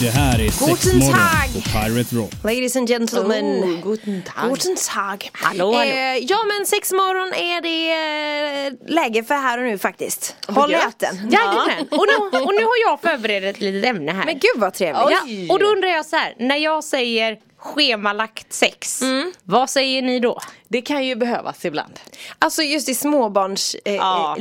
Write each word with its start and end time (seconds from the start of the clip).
Det 0.00 0.10
här 0.10 0.40
är 0.40 0.50
sex 0.50 0.84
Guten 0.84 0.98
morgon 0.98 1.14
Tag. 1.18 1.52
på 1.54 1.60
Pirate 1.70 2.16
Rock. 2.16 2.30
Ladies 2.44 2.76
and 2.76 2.88
gentlemen. 2.88 3.44
Oh, 3.44 3.80
guten 3.90 4.22
Tag. 4.22 4.50
Guten 4.50 4.76
Tag. 4.94 5.30
Hallå, 5.32 5.72
hallå. 5.72 5.90
Eh, 5.90 6.16
ja 6.16 6.36
men 6.46 6.66
sex 6.66 6.92
morgon 6.92 7.32
är 7.34 7.60
det 7.60 8.66
eh, 8.66 8.72
läge 8.94 9.24
för 9.24 9.34
här 9.34 9.58
och 9.58 9.64
nu 9.64 9.78
faktiskt. 9.78 10.36
Håll 10.48 10.72
gött. 10.72 11.02
äten. 11.02 11.30
Jajamän, 11.30 11.86
och 11.90 12.06
nu, 12.08 12.38
och 12.38 12.54
nu 12.54 12.62
har 12.64 12.88
jag 12.90 13.00
förberett 13.00 13.56
ett 13.56 13.60
litet 13.62 13.90
ämne 13.90 14.12
här. 14.12 14.24
Men 14.24 14.34
gud 14.34 14.50
vad 14.56 14.74
trevligt. 14.74 15.02
ja, 15.48 15.54
och 15.54 15.58
då 15.58 15.66
undrar 15.66 15.88
jag 15.88 16.06
så 16.06 16.16
här, 16.16 16.34
när 16.38 16.56
jag 16.56 16.84
säger 16.84 17.36
schemalagt 17.58 18.52
sex, 18.52 19.02
Mm. 19.02 19.32
vad 19.44 19.70
säger 19.70 20.02
ni 20.02 20.20
då? 20.20 20.40
Det 20.68 20.80
kan 20.82 21.06
ju 21.06 21.14
behövas 21.16 21.64
ibland. 21.64 22.00
Alltså 22.38 22.62
just 22.62 22.88
i 22.88 22.94
småbarnslivet 22.94 23.86
eh, 23.86 23.94
Ja. 23.94 24.36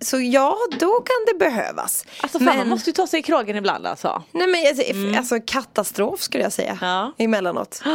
Så 0.00 0.20
ja 0.20 0.56
då 0.80 1.00
kan 1.00 1.24
det 1.26 1.38
behövas. 1.38 2.04
Alltså 2.20 2.38
fan, 2.38 2.56
man 2.56 2.68
måste 2.68 2.90
ju 2.90 2.94
ta 2.94 3.06
sig 3.06 3.20
i 3.20 3.22
kragen 3.22 3.56
ibland 3.56 3.86
alltså. 3.86 4.22
Nej 4.32 4.46
men 4.46 4.66
alltså, 4.66 5.18
alltså 5.18 5.46
katastrof 5.46 6.20
skulle 6.20 6.44
jag 6.44 6.52
säga. 6.52 6.78
Ja. 6.80 7.12
Emellanåt. 7.18 7.82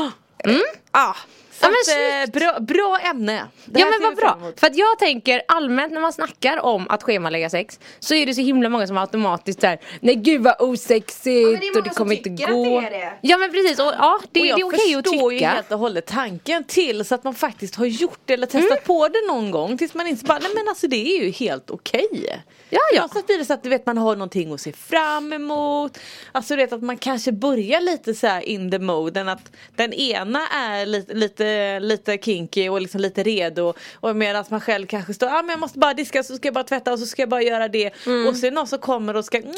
Mm. 0.45 0.61
Ah. 0.91 1.15
Så 1.63 1.69
Ja, 1.69 1.71
men 1.71 2.23
att, 2.23 2.29
eh, 2.29 2.39
bra, 2.39 2.59
bra 2.59 2.97
ämne. 3.09 3.47
Det 3.65 3.79
ja 3.79 3.85
men 3.85 4.01
vad 4.01 4.15
bra, 4.15 4.51
för 4.57 4.67
att 4.67 4.75
jag 4.75 4.99
tänker 4.99 5.41
allmänt 5.47 5.93
när 5.93 6.01
man 6.01 6.13
snackar 6.13 6.65
om 6.65 6.85
att 6.89 7.03
schemalägga 7.03 7.49
sex 7.49 7.79
Så 7.99 8.15
är 8.15 8.25
det 8.25 8.33
så 8.33 8.41
himla 8.41 8.69
många 8.69 8.87
som 8.87 8.97
automatiskt 8.97 9.61
såhär 9.61 9.79
Nej 9.99 10.15
gud 10.15 10.41
vad 10.43 10.55
osexigt 10.61 11.25
men 11.51 11.59
det 11.59 11.71
och 11.79 11.83
det 11.83 11.89
kommer 11.89 12.15
inte 12.15 12.29
tycker 12.29 12.43
att 12.43 12.49
gå 12.51 12.81
det 12.81 12.87
är 12.87 12.91
det. 12.91 13.13
Ja 13.21 13.37
men 13.37 13.51
precis, 13.51 13.79
och 13.79 13.93
ja 13.97 14.19
det, 14.31 14.39
och 14.39 14.45
det 14.45 14.49
jag 14.49 14.59
är 14.59 14.63
okej 14.65 14.95
att 14.95 15.07
förstår 15.07 15.33
ju 15.33 15.39
tycka 15.39 15.49
helt 15.49 15.71
och 15.71 15.79
hållet 15.79 16.05
tanken 16.07 16.63
till 16.63 17.05
så 17.05 17.15
att 17.15 17.23
man 17.23 17.33
faktiskt 17.35 17.75
har 17.75 17.85
gjort 17.85 18.19
det 18.25 18.33
eller 18.33 18.47
testat 18.47 18.63
Mm. 18.71 18.83
på 18.85 19.07
det 19.07 19.27
någon 19.27 19.51
gång 19.51 19.77
tills 19.77 19.93
man 19.93 20.07
inte 20.07 20.25
bara, 20.25 20.39
nej 20.39 20.51
men 20.55 20.67
alltså 20.67 20.87
det 20.87 21.17
är 21.17 21.23
ju 21.23 21.31
helt 21.31 21.69
okej. 21.69 22.07
Ja, 22.69 22.79
ja. 22.95 23.07
Så 23.13 23.21
blir 23.21 23.37
det 23.37 23.45
så 23.45 23.53
att 23.53 23.63
du 23.63 23.69
vet 23.69 23.85
man 23.85 23.97
har 23.97 24.15
någonting 24.15 24.53
att 24.53 24.61
se 24.61 24.71
fram 24.73 25.33
emot. 25.33 25.97
Alltså 26.31 26.55
du 26.55 26.61
vet 26.61 26.73
att 26.73 26.83
man 26.83 26.97
kanske 26.97 27.31
börjar 27.31 27.81
lite 27.81 28.13
så 28.13 28.27
här 28.27 28.41
in 28.41 28.71
the 28.71 28.79
moden 28.79 29.29
att 29.29 29.51
den 29.75 29.93
ena 29.93 30.47
är 30.47 30.85
lite, 30.85 31.13
lite, 31.13 31.45
lite 31.79 32.17
kinky 32.17 32.69
och 32.69 32.81
liksom 32.81 33.01
lite 33.01 33.23
redo 33.23 33.73
och 33.95 34.15
medan 34.15 34.45
man 34.49 34.61
själv 34.61 34.87
kanske 34.87 35.13
står, 35.13 35.27
ah, 35.27 35.41
men 35.41 35.49
jag 35.49 35.59
måste 35.59 35.79
bara 35.79 35.93
diska 35.93 36.23
så 36.23 36.35
ska 36.35 36.47
jag 36.47 36.53
bara 36.53 36.63
tvätta 36.63 36.93
och 36.93 36.99
så 36.99 37.05
ska 37.05 37.21
jag 37.21 37.29
bara 37.29 37.41
göra 37.41 37.67
det 37.67 37.93
Mm. 38.05 38.27
och 38.27 38.35
så 38.35 38.45
är 38.45 38.51
det 38.51 38.55
någon 38.55 38.67
som 38.67 38.79
kommer 38.79 39.15
och 39.15 39.25
ska 39.25 39.37
mm, 39.37 39.53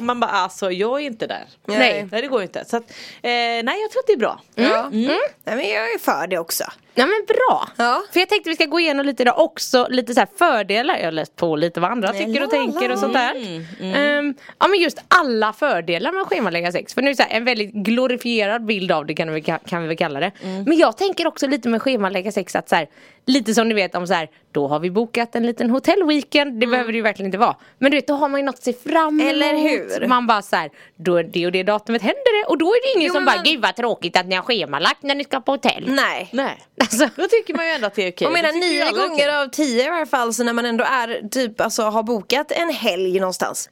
man 0.00 0.20
bara 0.20 0.30
alltså 0.30 0.70
jag 0.70 1.00
är 1.00 1.06
inte 1.06 1.26
där. 1.26 1.44
Nej. 1.66 2.08
Nej 2.10 2.22
det 2.22 2.28
går 2.28 2.42
inte. 2.42 2.64
Så 2.64 2.76
att, 2.76 2.90
eh, 3.22 3.30
nej 3.62 3.64
jag 3.64 3.90
tror 3.90 4.00
att 4.00 4.06
det 4.06 4.12
är 4.12 4.16
bra. 4.16 4.40
Ja. 4.54 4.88
Nej, 4.92 5.18
men 5.44 5.68
jag 5.68 5.94
är 5.94 5.98
för 5.98 6.26
det 6.26 6.38
också. 6.38 6.64
Ja 6.96 7.06
men 7.06 7.26
bra! 7.28 7.68
Ja. 7.76 8.02
För 8.12 8.20
jag 8.20 8.28
tänkte 8.28 8.50
vi 8.50 8.56
ska 8.56 8.64
gå 8.64 8.80
igenom 8.80 9.06
lite 9.06 9.22
idag 9.22 9.38
också, 9.38 9.86
lite 9.90 10.14
så 10.14 10.20
här 10.20 10.28
fördelar, 10.38 10.96
jag 10.96 11.04
har 11.04 11.12
läst 11.12 11.36
på 11.36 11.56
lite 11.56 11.80
vad 11.80 11.90
andra 11.90 12.12
tycker 12.12 12.44
och 12.44 12.50
tänker 12.50 12.92
och 12.92 12.98
sånt 12.98 13.12
där. 13.12 13.34
Ehm, 13.80 14.34
ja 14.58 14.68
men 14.68 14.80
just 14.80 14.98
alla 15.08 15.52
fördelar 15.52 16.12
med 16.12 16.22
att 16.22 16.28
schemalägga 16.28 16.72
sex, 16.72 16.94
för 16.94 17.02
nu 17.02 17.08
är 17.08 17.12
det 17.14 17.16
så 17.16 17.22
här, 17.22 17.36
en 17.36 17.44
väldigt 17.44 17.72
glorifierad 17.72 18.64
bild 18.64 18.92
av 18.92 19.06
det 19.06 19.14
kan 19.14 19.32
vi, 19.32 19.40
kan 19.42 19.82
vi 19.82 19.88
väl 19.88 19.96
kalla 19.96 20.20
det. 20.20 20.32
Men 20.42 20.78
jag 20.78 20.96
tänker 20.96 21.26
också 21.26 21.46
lite 21.46 21.68
med 21.68 21.82
schemalägga 21.82 22.32
sex 22.32 22.56
att 22.56 22.68
så 22.68 22.76
här, 22.76 22.88
lite 23.26 23.54
som 23.54 23.68
ni 23.68 23.74
vet 23.74 23.94
om 23.94 24.06
så 24.06 24.14
här, 24.14 24.28
då 24.52 24.68
har 24.68 24.78
vi 24.80 24.90
bokat 24.90 25.34
en 25.36 25.46
liten 25.46 25.70
hotellweekend, 25.70 26.60
det 26.60 26.66
behöver 26.66 26.92
det 26.92 26.96
ju 26.96 27.02
verkligen 27.02 27.26
inte 27.26 27.38
vara. 27.38 27.56
Men 27.78 27.90
du 27.90 27.96
vet, 27.96 28.06
då 28.06 28.14
har 28.14 28.28
man 28.28 28.40
ju 28.40 28.46
något 28.46 28.54
att 28.54 28.62
se 28.62 28.72
fram 28.72 29.20
emot. 29.20 29.32
Eller 29.32 29.54
hur? 29.56 30.06
Man 30.08 30.26
bara 30.26 30.42
så 30.42 30.56
här, 30.56 30.70
då 30.96 31.16
är 31.16 31.22
det 31.24 31.46
och 31.46 31.52
det 31.52 31.62
datumet 31.62 32.02
händer 32.02 32.40
det 32.42 32.48
och 32.48 32.58
då 32.58 32.66
är 32.66 32.86
det 32.94 32.98
ingen 32.98 33.08
Jo, 33.08 33.14
som 33.14 33.24
bara, 33.24 33.36
man- 33.36 33.44
gud 33.44 33.60
vad 33.62 33.76
tråkigt 33.76 34.16
att 34.16 34.26
ni 34.26 34.34
har 34.34 34.42
schemalagt 34.42 35.02
när 35.02 35.14
ni 35.14 35.24
ska 35.24 35.40
på 35.40 35.52
hotell. 35.52 35.84
Nej. 35.88 36.28
Nej. 36.32 36.58
Alltså, 36.80 37.08
Då 37.16 37.26
tycker 37.30 37.54
man 37.54 37.66
ju 37.66 37.70
ändå 37.72 37.86
att 37.86 37.94
det 37.94 38.02
är 38.02 38.10
okej. 38.12 38.24
Jag 38.24 38.32
menar 38.32 38.52
nio 38.52 38.84
alla 38.88 39.06
gånger 39.08 39.42
av 39.42 39.48
tio 39.48 39.86
i 39.86 39.90
varje 39.90 40.06
fall 40.06 40.34
så 40.34 40.44
när 40.44 40.52
man 40.52 40.66
ändå 40.66 40.84
är 40.84 41.28
typ 41.28 41.60
alltså 41.60 41.82
har 41.82 42.02
bokat 42.02 42.52
en 42.52 42.70
helg 42.70 43.20
någonstans 43.20 43.70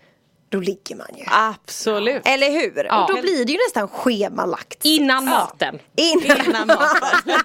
Då 0.53 0.61
ligger 0.61 0.97
man 0.97 1.07
ju 1.19 1.25
Absolut. 1.31 2.23
Eller 2.25 2.51
hur? 2.51 2.85
Ja. 2.85 3.03
Och 3.05 3.15
då 3.15 3.21
blir 3.23 3.45
det 3.45 3.53
ju 3.53 3.59
nästan 3.69 3.89
schemalagt 3.89 4.79
innan 4.85 5.25
maten. 5.25 5.79
Innan 5.97 6.47
Innan 6.47 6.67
maten. 6.67 7.39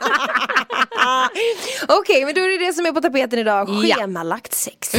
Okej 1.87 2.25
men 2.25 2.33
då 2.33 2.41
är 2.41 2.47
det 2.59 2.65
det 2.65 2.73
som 2.73 2.85
är 2.85 2.91
på 2.91 3.01
tapeten 3.01 3.39
idag, 3.39 3.69
Ja. 3.69 3.95
schemalagt 3.95 4.53
sex 4.53 4.91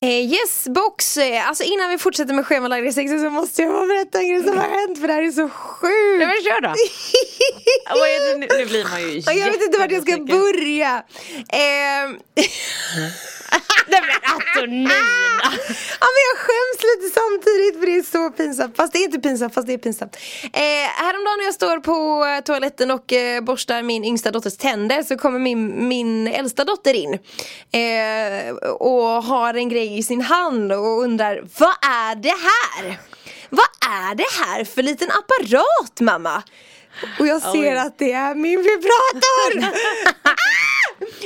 Eh, 0.00 0.08
yes 0.10 0.64
box, 0.68 1.16
Eh, 1.16 1.48
alltså 1.48 1.64
innan 1.64 1.90
vi 1.90 1.98
fortsätter 1.98 2.34
med 2.34 2.46
schemalagt 2.46 2.94
sex 2.94 3.10
så 3.10 3.30
måste 3.30 3.62
jag 3.62 3.72
bara 3.72 3.86
berätta 3.86 4.18
en 4.18 4.28
grej 4.28 4.42
som 4.42 4.58
har 4.58 4.64
hänt 4.68 5.00
för 5.00 5.06
det 5.08 5.12
här 5.14 5.22
är 5.22 5.30
så 5.30 5.48
sjukt 5.48 6.18
Nej 6.18 6.26
men 6.26 6.36
kör 6.44 6.60
då. 6.60 6.68
Ja, 7.84 7.94
nu? 8.38 8.46
nu 8.58 8.66
blir 8.66 8.84
man 8.90 9.00
ju 9.02 9.18
Ja, 9.26 9.32
Jag 9.32 9.46
vet 9.52 9.62
inte 9.62 9.78
vart 9.78 9.90
jag 9.90 10.02
ska 10.02 10.16
börja 10.16 11.02
Ehm, 11.52 12.18
Nej 13.88 14.00
men 14.02 14.32
Antonina. 14.32 14.90
Ja 16.00 16.06
men 16.14 16.22
jag 16.28 16.38
skäms 16.38 16.78
lite 16.90 17.14
samtidigt 17.14 17.78
för 17.80 17.86
det 17.86 17.96
är 17.96 18.02
så 18.02 18.30
pinsamt 18.30 18.76
Fast 18.76 18.92
det 18.92 18.98
är 18.98 19.04
inte 19.04 19.18
pinsamt, 19.18 19.54
fast 19.54 19.66
det 19.66 19.72
är 19.72 19.78
pinsamt 19.78 20.16
eh, 20.52 20.60
Häromdagen 21.04 21.38
när 21.38 21.44
jag 21.44 21.54
står 21.54 21.80
på 21.80 22.26
eh, 22.26 22.40
toaletten 22.40 22.90
och 22.90 23.12
eh, 23.12 23.40
borstar 23.40 23.82
min 23.82 24.04
yngsta 24.04 24.30
dotters 24.30 24.56
tänder 24.56 25.02
Så 25.02 25.16
kommer 25.16 25.38
min, 25.38 25.88
min 25.88 26.26
äldsta 26.26 26.64
dotter 26.64 26.94
in 26.94 27.12
eh, 27.72 28.54
Och 28.54 29.24
har 29.24 29.54
en 29.54 29.68
grej 29.68 29.98
i 29.98 30.02
sin 30.02 30.20
hand 30.20 30.72
och 30.72 31.02
undrar 31.02 31.44
Vad 31.58 31.74
är 31.90 32.14
det 32.14 32.28
här? 32.28 32.98
Vad 33.50 33.68
är 33.90 34.14
det 34.14 34.44
här 34.44 34.64
för 34.64 34.82
liten 34.82 35.08
apparat 35.10 36.00
mamma? 36.00 36.42
Och 37.18 37.26
jag 37.26 37.42
ser 37.42 37.72
Oj. 37.72 37.78
att 37.78 37.98
det 37.98 38.12
är 38.12 38.34
min 38.34 38.58
vibrator! 38.58 39.78
ah! 40.22 40.34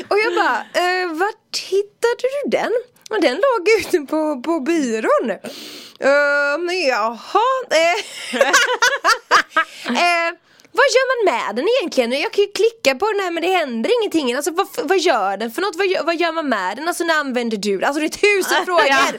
Och 0.08 0.18
jag 0.18 0.34
bara, 0.34 0.56
eh, 0.56 1.08
vart 1.12 1.58
hittade 1.70 2.16
du 2.22 2.50
den? 2.50 2.72
Och 3.08 3.20
den 3.20 3.34
låg 3.34 3.68
ute 3.80 4.00
på, 4.00 4.42
på 4.42 4.60
byrån. 4.60 5.30
Uh, 5.30 6.58
men 6.66 6.80
jaha. 6.86 7.18
Eh, 9.88 10.30
vad 10.72 10.84
gör 10.94 11.06
man 11.26 11.34
med 11.34 11.56
den 11.56 11.66
egentligen? 11.80 12.12
Jag 12.12 12.32
kan 12.32 12.44
ju 12.44 12.50
klicka 12.52 12.94
på 12.98 13.06
den 13.12 13.20
här 13.20 13.30
men 13.30 13.42
det 13.42 13.48
händer 13.48 13.90
ingenting. 14.00 14.34
Alltså 14.34 14.50
vad, 14.50 14.66
vad 14.82 14.98
gör 14.98 15.36
den 15.36 15.50
för 15.50 15.62
något? 15.62 15.76
Vad 15.76 15.86
gör, 15.86 16.04
vad 16.04 16.16
gör 16.16 16.32
man 16.32 16.48
med 16.48 16.76
den? 16.76 16.88
Alltså 16.88 17.04
när 17.04 17.14
använder 17.14 17.56
du 17.56 17.78
den? 17.78 17.84
Alltså 17.84 18.00
det 18.00 18.06
är 18.06 18.08
tusen 18.42 18.64
frågor! 18.66 19.10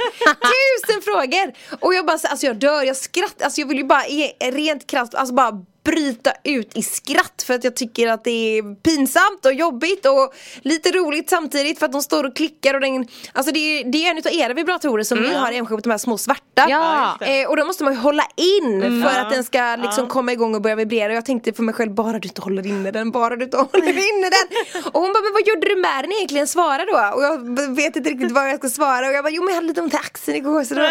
tusen 0.53 1.01
frågor! 1.01 1.53
Och 1.79 1.94
jag 1.94 2.06
bara, 2.06 2.17
så- 2.17 2.27
alltså 2.27 2.45
jag 2.45 2.56
dör, 2.56 2.83
jag 2.83 2.95
skrattar, 2.95 3.45
alltså 3.45 3.61
jag 3.61 3.67
vill 3.67 3.77
ju 3.77 3.83
bara 3.83 4.07
i 4.07 4.33
rent 4.41 4.88
kraft, 4.88 5.16
alltså 5.16 5.33
bara 5.33 5.51
bryta 5.89 6.31
ut 6.44 6.77
i 6.77 6.83
skratt 6.83 7.44
för 7.47 7.53
att 7.53 7.63
jag 7.63 7.75
tycker 7.75 8.07
att 8.07 8.23
det 8.23 8.57
är 8.57 8.75
pinsamt 8.75 9.45
och 9.45 9.53
jobbigt 9.53 10.05
och 10.05 10.33
lite 10.61 10.91
roligt 10.91 11.29
samtidigt 11.29 11.79
för 11.79 11.85
att 11.85 11.91
de 11.91 12.01
står 12.01 12.23
och 12.23 12.35
klickar 12.35 12.73
och 12.73 12.81
den, 12.81 13.07
alltså 13.33 13.51
det 13.51 13.59
är, 13.59 13.91
det 13.91 14.05
är 14.05 14.11
en 14.11 14.17
utav 14.17 14.33
era 14.33 14.53
vibratorer 14.53 15.03
som 15.03 15.17
ni 15.17 15.33
har 15.33 15.51
hemskjutit, 15.51 15.83
de 15.83 15.89
här 15.89 15.97
små 15.97 16.17
svarta. 16.17 16.66
Ja. 16.69 17.17
Eh, 17.22 17.50
och 17.50 17.57
då 17.57 17.66
måste 17.66 17.83
man 17.83 17.94
ju 17.94 18.00
hålla 18.00 18.23
in 18.35 19.03
för 19.03 19.19
att 19.19 19.29
den 19.29 19.44
ska 19.44 19.75
liksom 19.75 20.07
komma 20.07 20.31
igång 20.31 20.55
och 20.55 20.61
börja 20.61 20.75
vibrera 20.75 21.07
och 21.07 21.17
jag 21.17 21.25
tänkte 21.25 21.53
för 21.53 21.63
mig 21.63 21.73
själv, 21.73 21.94
bara 21.94 22.19
du 22.19 22.27
inte 22.27 22.41
håller 22.41 22.67
inne 22.67 22.91
den, 22.91 23.11
bara 23.11 23.35
du 23.35 23.44
inte 23.45 23.57
håller 23.71 23.89
inne 23.89 24.29
den. 24.29 24.83
Och 24.94 25.01
hon 25.01 25.13
bara, 25.13 25.23
men 25.23 25.33
vad 25.33 25.47
gjorde 25.47 25.67
du 25.67 25.75
med 25.75 26.03
den 26.03 26.11
egentligen? 26.11 26.47
Svara 26.47 26.85
då. 26.85 27.16
Och 27.16 27.23
jag 27.23 27.75
vet 27.75 27.95
inte 27.95 28.09
riktigt 28.09 28.31
vad 28.31 28.50
jag 28.50 28.57
ska 28.57 28.69
svara 28.69 29.07
och 29.07 29.13
jag 29.13 29.23
bara, 29.23 29.33
jo 29.33 29.44
men 29.44 29.50
jag 29.50 29.56
hade 29.56 29.67
lite 29.67 29.81
ont 29.81 29.94
i 29.94 29.97
axeln 29.97 30.38
igår 30.38 30.63
så 30.63 30.75
då, 30.75 30.81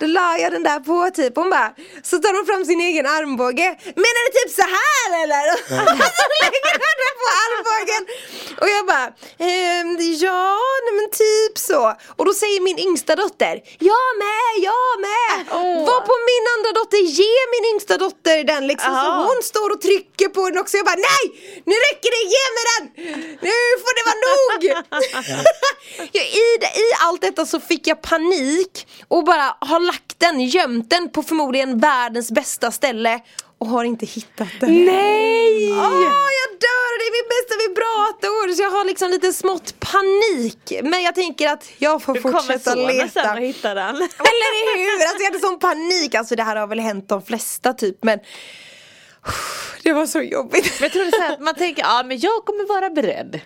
då 0.00 0.06
la 0.06 0.38
jag 0.38 0.52
den 0.52 0.62
där 0.62 0.80
på 0.80 1.10
typ. 1.14 1.36
Hon 1.36 1.50
bara, 1.50 1.72
så 2.02 2.18
tar 2.18 2.36
hon 2.36 2.46
fram 2.46 2.64
sin 2.64 2.80
egen 2.80 3.06
armbåge. 3.06 3.68
Menar 3.84 4.22
du 4.26 4.31
typ 4.38 4.50
så 4.60 4.66
här 4.78 5.08
eller? 5.22 5.44
Och 6.04 6.10
så 6.18 6.24
lägger 6.40 6.62
den 7.04 7.14
på 7.22 7.28
armbågen. 7.42 8.02
Och 8.62 8.68
jag 8.74 8.82
bara, 8.92 9.06
ehm, 9.48 9.90
ja 10.24 10.58
nej 10.84 10.94
men 10.98 11.08
typ 11.24 11.54
så. 11.58 11.82
Och 12.16 12.24
då 12.28 12.32
säger 12.34 12.60
min 12.60 12.78
yngsta 12.78 13.16
dotter, 13.16 13.54
jag 13.90 14.08
med, 14.24 14.50
jag 14.68 14.92
med. 15.08 15.34
Var 15.90 16.00
på 16.10 16.16
min 16.30 16.44
andra 16.54 16.70
dotter, 16.78 17.02
ge 17.20 17.34
min 17.54 17.64
yngsta 17.72 17.94
dotter 18.04 18.44
den 18.44 18.66
liksom. 18.66 18.92
Så 19.02 19.08
hon 19.28 19.38
står 19.42 19.68
och 19.74 19.80
trycker 19.80 20.28
på 20.28 20.50
den 20.50 20.58
också. 20.58 20.76
Jag 20.76 20.86
bara, 20.86 21.02
nej! 21.10 21.24
Nu 21.70 21.74
räcker 21.86 22.10
det, 22.16 22.22
ge 22.34 22.44
mig 22.56 22.64
den! 22.74 22.84
Nu 23.46 23.56
får 23.82 23.92
det 23.96 24.04
vara 24.08 24.20
nog! 24.28 24.58
ja, 26.12 26.22
i, 26.22 26.46
I 26.84 26.86
allt 27.00 27.20
detta 27.20 27.46
så 27.46 27.60
fick 27.60 27.86
jag 27.86 28.02
panik 28.02 28.86
och 29.08 29.24
bara 29.24 29.56
har 29.60 29.80
lagt 29.80 30.20
den, 30.20 30.40
gömt 30.40 30.90
den 30.90 31.10
på 31.10 31.22
förmodligen 31.22 31.78
världens 31.78 32.30
bästa 32.30 32.70
ställe 32.70 33.20
och 33.62 33.68
har 33.68 33.84
inte 33.84 34.06
hittat 34.06 34.48
den. 34.60 34.84
Nej! 34.84 35.70
Åh, 35.72 36.28
jag 36.40 36.50
dör! 36.66 36.90
Det 36.98 37.04
är 37.10 37.12
min 37.18 37.28
bästa 37.34 37.54
vibrator! 37.68 38.54
Så 38.54 38.62
jag 38.62 38.70
har 38.70 38.84
liksom 38.84 39.10
lite 39.10 39.32
smått 39.32 39.74
panik. 39.80 40.72
Men 40.82 41.02
jag 41.02 41.14
tänker 41.14 41.48
att 41.48 41.70
jag 41.78 42.02
får 42.02 42.14
Du 42.14 42.20
kommer 42.22 42.38
fortsätta 42.38 42.70
sonen 42.70 42.86
sen 42.88 42.96
leta. 42.96 43.32
och 43.32 43.38
hitta 43.38 43.74
den. 43.74 43.96
Eller 44.30 44.76
hur? 44.76 45.06
Alltså 45.06 45.18
jag 45.24 45.30
hade 45.30 45.38
sån 45.40 45.58
panik. 45.58 46.14
Alltså 46.14 46.36
det 46.36 46.42
här 46.42 46.56
har 46.56 46.66
väl 46.66 46.80
hänt 46.80 47.08
de 47.08 47.22
flesta 47.22 47.72
typ 47.72 48.04
men 48.04 48.18
Det 49.82 49.92
var 49.92 50.06
så 50.06 50.20
jobbigt. 50.20 50.80
Men 50.80 50.90
jag 50.94 51.06
är 51.06 51.10
så 51.10 51.20
här 51.20 51.32
att 51.32 51.40
man 51.40 51.54
tänker, 51.54 51.82
ja 51.82 52.02
men 52.06 52.18
jag 52.18 52.44
kommer 52.44 52.68
vara 52.68 52.90
beredd. 52.90 53.40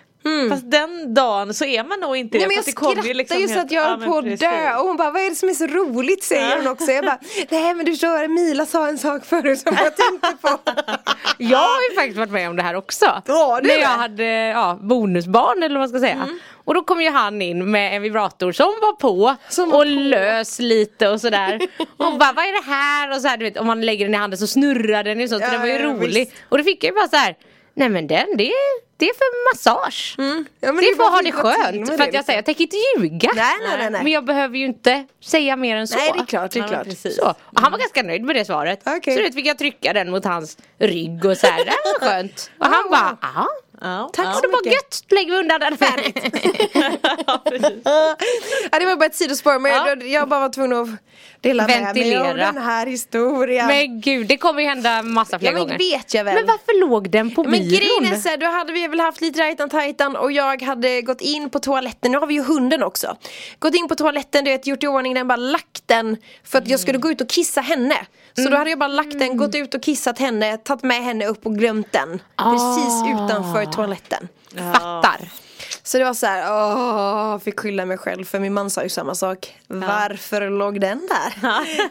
Fast 0.49 0.71
den 0.71 1.13
dagen 1.13 1.53
så 1.53 1.65
är 1.65 1.83
man 1.83 1.99
nog 1.99 2.17
inte 2.17 2.37
Nej, 2.37 2.41
det. 2.43 2.47
men 2.47 2.55
jag 2.55 2.65
det 2.65 2.71
skrattar 2.71 3.13
liksom 3.13 3.37
ju 3.39 3.47
så 3.47 3.53
helt- 3.53 3.65
att 3.65 3.71
jag 3.71 3.83
Ja, 3.85 3.89
höll 3.89 4.05
på 4.07 4.17
att 4.17 4.39
dö 4.39 4.75
och 4.75 4.87
hon 4.87 4.97
bara 4.97 5.11
vad 5.11 5.21
är 5.21 5.29
det 5.29 5.35
som 5.35 5.49
är 5.49 5.53
så 5.53 5.67
roligt 5.67 6.23
säger 6.23 6.57
hon 6.57 6.67
också. 6.67 6.91
Jag 6.91 7.05
bara 7.05 7.19
nej 7.49 7.73
men 7.75 7.85
du 7.85 7.91
förstår 7.91 8.27
Mila 8.27 8.65
sa 8.65 8.87
en 8.87 8.97
sak 8.97 9.25
förut 9.25 9.59
som 9.59 9.75
jag 9.83 9.95
tänkte 9.97 10.37
på. 10.41 10.49
Jag 11.37 11.57
har 11.57 11.89
ju 11.89 11.95
faktiskt 11.95 12.17
varit 12.17 12.31
med 12.31 12.49
om 12.49 12.55
det 12.55 12.63
här 12.63 12.75
också. 12.75 13.21
Ja, 13.25 13.59
du 13.63 13.67
När 13.67 13.77
jag 13.77 13.87
hade 13.87 14.23
ja, 14.47 14.77
bonusbarn 14.81 15.63
eller 15.63 15.75
vad 15.75 15.79
man 15.81 15.89
ska 15.89 15.99
säga. 15.99 16.13
Mm. 16.23 16.39
Och 16.65 16.73
då 16.73 16.81
kom 16.83 17.01
ju 17.01 17.09
han 17.09 17.41
in 17.41 17.71
med 17.71 17.95
en 17.95 18.01
vibrator 18.01 18.51
som 18.51 18.65
var 18.81 18.93
på 18.95 19.35
Som 19.49 19.69
var 19.69 19.77
och 19.77 19.83
på. 19.83 19.89
lös 19.89 20.59
lite 20.59 21.07
och 21.09 21.21
sådär. 21.21 21.59
och 21.97 22.17
bara 22.17 22.33
vad 22.33 22.45
är 22.45 22.65
det 22.65 22.71
här? 22.71 23.15
Och 23.15 23.21
så 23.21 23.27
här, 23.27 23.37
du 23.37 23.45
vet 23.45 23.57
om 23.57 23.67
man 23.67 23.81
lägger 23.81 24.05
den 24.05 24.13
i 24.13 24.17
handen 24.17 24.37
så 24.37 24.47
snurrar 24.47 25.03
den 25.03 25.19
ju 25.19 25.27
sånt. 25.27 25.41
Ja, 25.41 25.47
så 25.47 25.51
den 25.51 25.61
var 25.61 25.67
ju 25.67 25.73
ja, 25.73 25.83
rolig. 25.85 26.13
visst. 26.19 26.31
Och 26.49 26.57
då 26.57 26.63
fick 26.63 26.83
jag 26.83 26.89
ju 26.89 26.95
bara 26.95 27.07
så 27.07 27.15
här. 27.15 27.35
Nej 27.73 27.89
men 27.89 28.07
den 28.07 28.25
det 28.37 28.47
är, 28.47 28.86
det 28.97 29.05
är 29.09 29.13
för 29.13 29.53
massage. 29.53 30.15
Ja, 30.17 30.71
men 30.71 30.75
det 30.75 30.89
är 30.89 30.95
för 30.95 31.03
att 31.03 31.11
ha 31.11 31.21
det 31.21 31.31
skönt. 31.31 31.87
För 31.87 32.03
att 32.03 32.13
jag 32.13 32.25
säger 32.25 32.37
jag 32.37 32.45
tänker 32.45 32.61
inte 32.61 32.77
ljuga. 32.97 33.31
Nej, 33.35 33.53
nej, 33.77 33.89
nej. 33.89 34.03
Men 34.03 34.11
jag 34.11 34.25
behöver 34.25 34.57
ju 34.57 34.65
inte 34.65 35.05
säga 35.23 35.55
mer 35.55 35.75
än 35.75 35.87
så. 35.87 35.97
Nej 35.97 36.11
det 36.13 36.19
är 36.19 36.25
klart, 36.25 36.51
det 36.51 36.59
är 36.59 36.63
Ja, 36.63 36.67
klart. 36.67 36.97
Så. 36.97 37.33
Och 37.43 37.61
han 37.61 37.71
var 37.71 37.79
ganska 37.79 38.03
nöjd 38.03 38.23
med 38.23 38.35
det 38.35 38.45
svaret. 38.45 38.79
Okej. 38.85 39.13
Så 39.13 39.19
du 39.19 39.23
vet 39.23 39.35
fick 39.35 39.45
jag 39.47 39.57
trycka 39.57 39.93
den 39.93 40.11
mot 40.11 40.25
hans 40.25 40.57
rygg 40.79 41.25
och 41.25 41.37
så 41.37 41.47
här. 41.47 41.65
Det 41.65 41.71
här 41.71 41.99
var 41.99 42.07
skönt. 42.07 42.51
Och 42.59 42.65
han 42.65 42.83
wow. 42.83 42.91
bara, 42.91 43.17
ja. 43.21 43.47
Ja, 43.81 44.09
Tack 44.13 44.25
ja. 44.25 44.33
så 44.33 44.41
det 44.41 44.47
var 44.47 44.65
gött, 44.73 45.03
lägger 45.09 45.31
vi 45.31 45.37
undan 45.39 45.59
den 45.59 45.77
färdigt. 45.77 46.17
Ja. 47.83 48.15
Ja, 48.71 48.79
det 48.79 48.85
var 48.85 48.95
bara 48.95 49.05
ett 49.05 49.15
sidospår 49.15 49.59
men 49.59 49.71
Ja. 49.71 49.87
jag, 49.89 50.07
jag 50.07 50.29
bara 50.29 50.39
var 50.39 50.49
tvungen 50.49 50.73
att 50.81 50.87
dela 51.41 51.67
med 51.67 51.75
mig 51.81 51.85
Ventilera. 51.93 52.29
av 52.29 52.37
den 52.37 52.57
här 52.57 52.85
historien. 52.85 53.67
Men 53.67 54.01
gud, 54.01 54.27
det 54.27 54.37
kommer 54.37 54.61
ju 54.61 54.67
hända 54.67 55.01
massa 55.03 55.39
fler 55.39 55.47
ja 55.47 55.53
men 55.53 55.61
gånger. 55.61 55.77
vet 55.77 56.13
jag 56.13 56.23
väl. 56.23 56.35
Men 56.35 56.45
varför 56.45 56.79
låg 56.89 57.09
den 57.09 57.31
på 57.35 57.43
Men 57.43 57.51
byrån? 57.51 57.67
grejen 57.69 58.13
är 58.13 58.19
så 58.19 58.29
här, 58.29 58.37
då 58.37 58.45
hade 58.45 58.73
vi 58.73 58.87
väl 58.87 58.99
haft 58.99 59.21
lite 59.21 59.39
rajtan 59.41 59.69
tajtan 59.69 60.15
och 60.15 60.31
jag 60.31 60.61
hade 60.61 61.01
gått 61.01 61.21
in 61.21 61.49
på 61.49 61.59
toaletten, 61.59 62.11
nu 62.11 62.17
har 62.17 62.27
vi 62.27 62.33
ju 62.33 62.43
hunden 62.43 62.83
också. 62.83 63.15
Gått 63.59 63.75
in 63.75 63.87
på 63.87 63.95
toaletten, 63.95 64.43
du 64.45 64.51
vet, 64.51 64.67
gjort 64.67 64.83
i 64.83 64.87
ordning 64.87 65.13
den, 65.13 65.27
bara 65.27 65.35
lagt 65.35 65.83
den 65.85 66.17
för 66.43 66.57
att 66.57 66.67
jag 66.67 66.79
skulle 66.79 66.97
gå 66.97 67.11
ut 67.11 67.21
och 67.21 67.29
kissa 67.29 67.61
henne. 67.61 67.95
Så 68.43 68.49
då 68.49 68.57
hade 68.57 68.69
jag 68.69 68.79
bara 68.79 68.87
lagt 68.87 69.19
den, 69.19 69.37
gått 69.37 69.55
ut 69.55 69.73
och 69.73 69.81
kissat 69.83 70.19
henne, 70.19 70.57
tagit 70.57 70.83
med 70.83 71.03
henne 71.03 71.25
upp 71.27 71.45
och 71.45 71.55
glömt 71.55 71.91
den. 71.91 72.21
Precis 72.37 73.03
utanför 73.13 73.66
toaletten. 73.71 74.27
Fattar. 74.73 75.19
Så 75.83 75.97
det 75.97 76.03
var 76.03 76.13
så 76.13 76.25
här, 76.25 76.51
åh, 76.53 77.39
fick 77.39 77.59
skylla 77.59 77.85
mig 77.85 77.97
själv 77.97 78.25
för 78.25 78.39
min 78.39 78.53
man 78.53 78.69
sa 78.69 78.83
ju 78.83 78.89
samma 78.89 79.15
sak. 79.15 79.53
Varför 79.67 80.49
låg 80.49 80.81
den 80.81 81.07
där? 81.09 81.49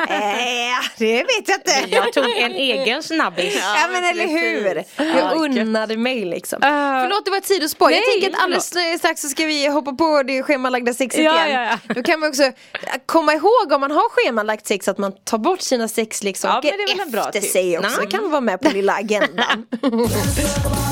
äh, 0.08 0.84
det 0.99 1.17
vet 1.17 1.49
jag 1.49 1.58
inte. 1.58 1.94
Jag 1.96 2.12
tog 2.12 2.25
en 2.25 2.52
egen 2.52 3.02
snabbis. 3.02 3.55
Ja 3.62 3.88
men 3.93 4.05
eller 4.05 4.26
hur! 4.26 4.84
Jag 4.96 5.17
Ja, 5.17 5.32
unnade 5.34 5.96
mig 5.96 6.25
liksom. 6.25 6.56
Uh, 6.62 6.69
Förlåt 7.02 7.25
det 7.25 7.31
var 7.31 7.38
ett 7.38 7.46
sidospår. 7.46 7.90
jag 7.93 8.02
tänker 8.05 8.31
att 8.37 8.43
alldeles 8.43 8.99
strax 8.99 9.20
så 9.22 9.29
ska 9.29 9.46
vi 9.46 9.69
hoppa 9.69 9.93
på 9.93 10.22
det 10.22 10.43
schemalagda 10.43 10.94
sexet 10.94 11.25
Ja, 11.25 11.46
igen. 11.46 11.62
ja, 11.62 11.79
ja. 11.87 11.94
Då 11.94 12.02
kan 12.02 12.20
man 12.20 12.29
också 12.29 12.52
komma 13.06 13.32
ihåg 13.34 13.72
om 13.72 13.81
man 13.81 13.90
har 13.90 14.08
schemalagt 14.11 14.67
sex 14.67 14.88
att 14.88 14.99
man 14.99 15.12
tar 15.25 15.38
bort 15.38 15.61
sina 15.61 15.88
sexleksaker 15.88 16.69
Ja, 16.69 16.75
men 16.88 16.96
det 16.96 17.02
en 17.02 17.11
bra 17.11 17.22
efter 17.29 17.40
sig 17.40 17.79
också. 17.79 17.99
Mm. 17.99 18.11
kan 18.11 18.31
vara 18.31 18.40
med 18.40 18.61
på 18.61 18.69
lilla 18.70 18.93
agendan. 18.93 19.67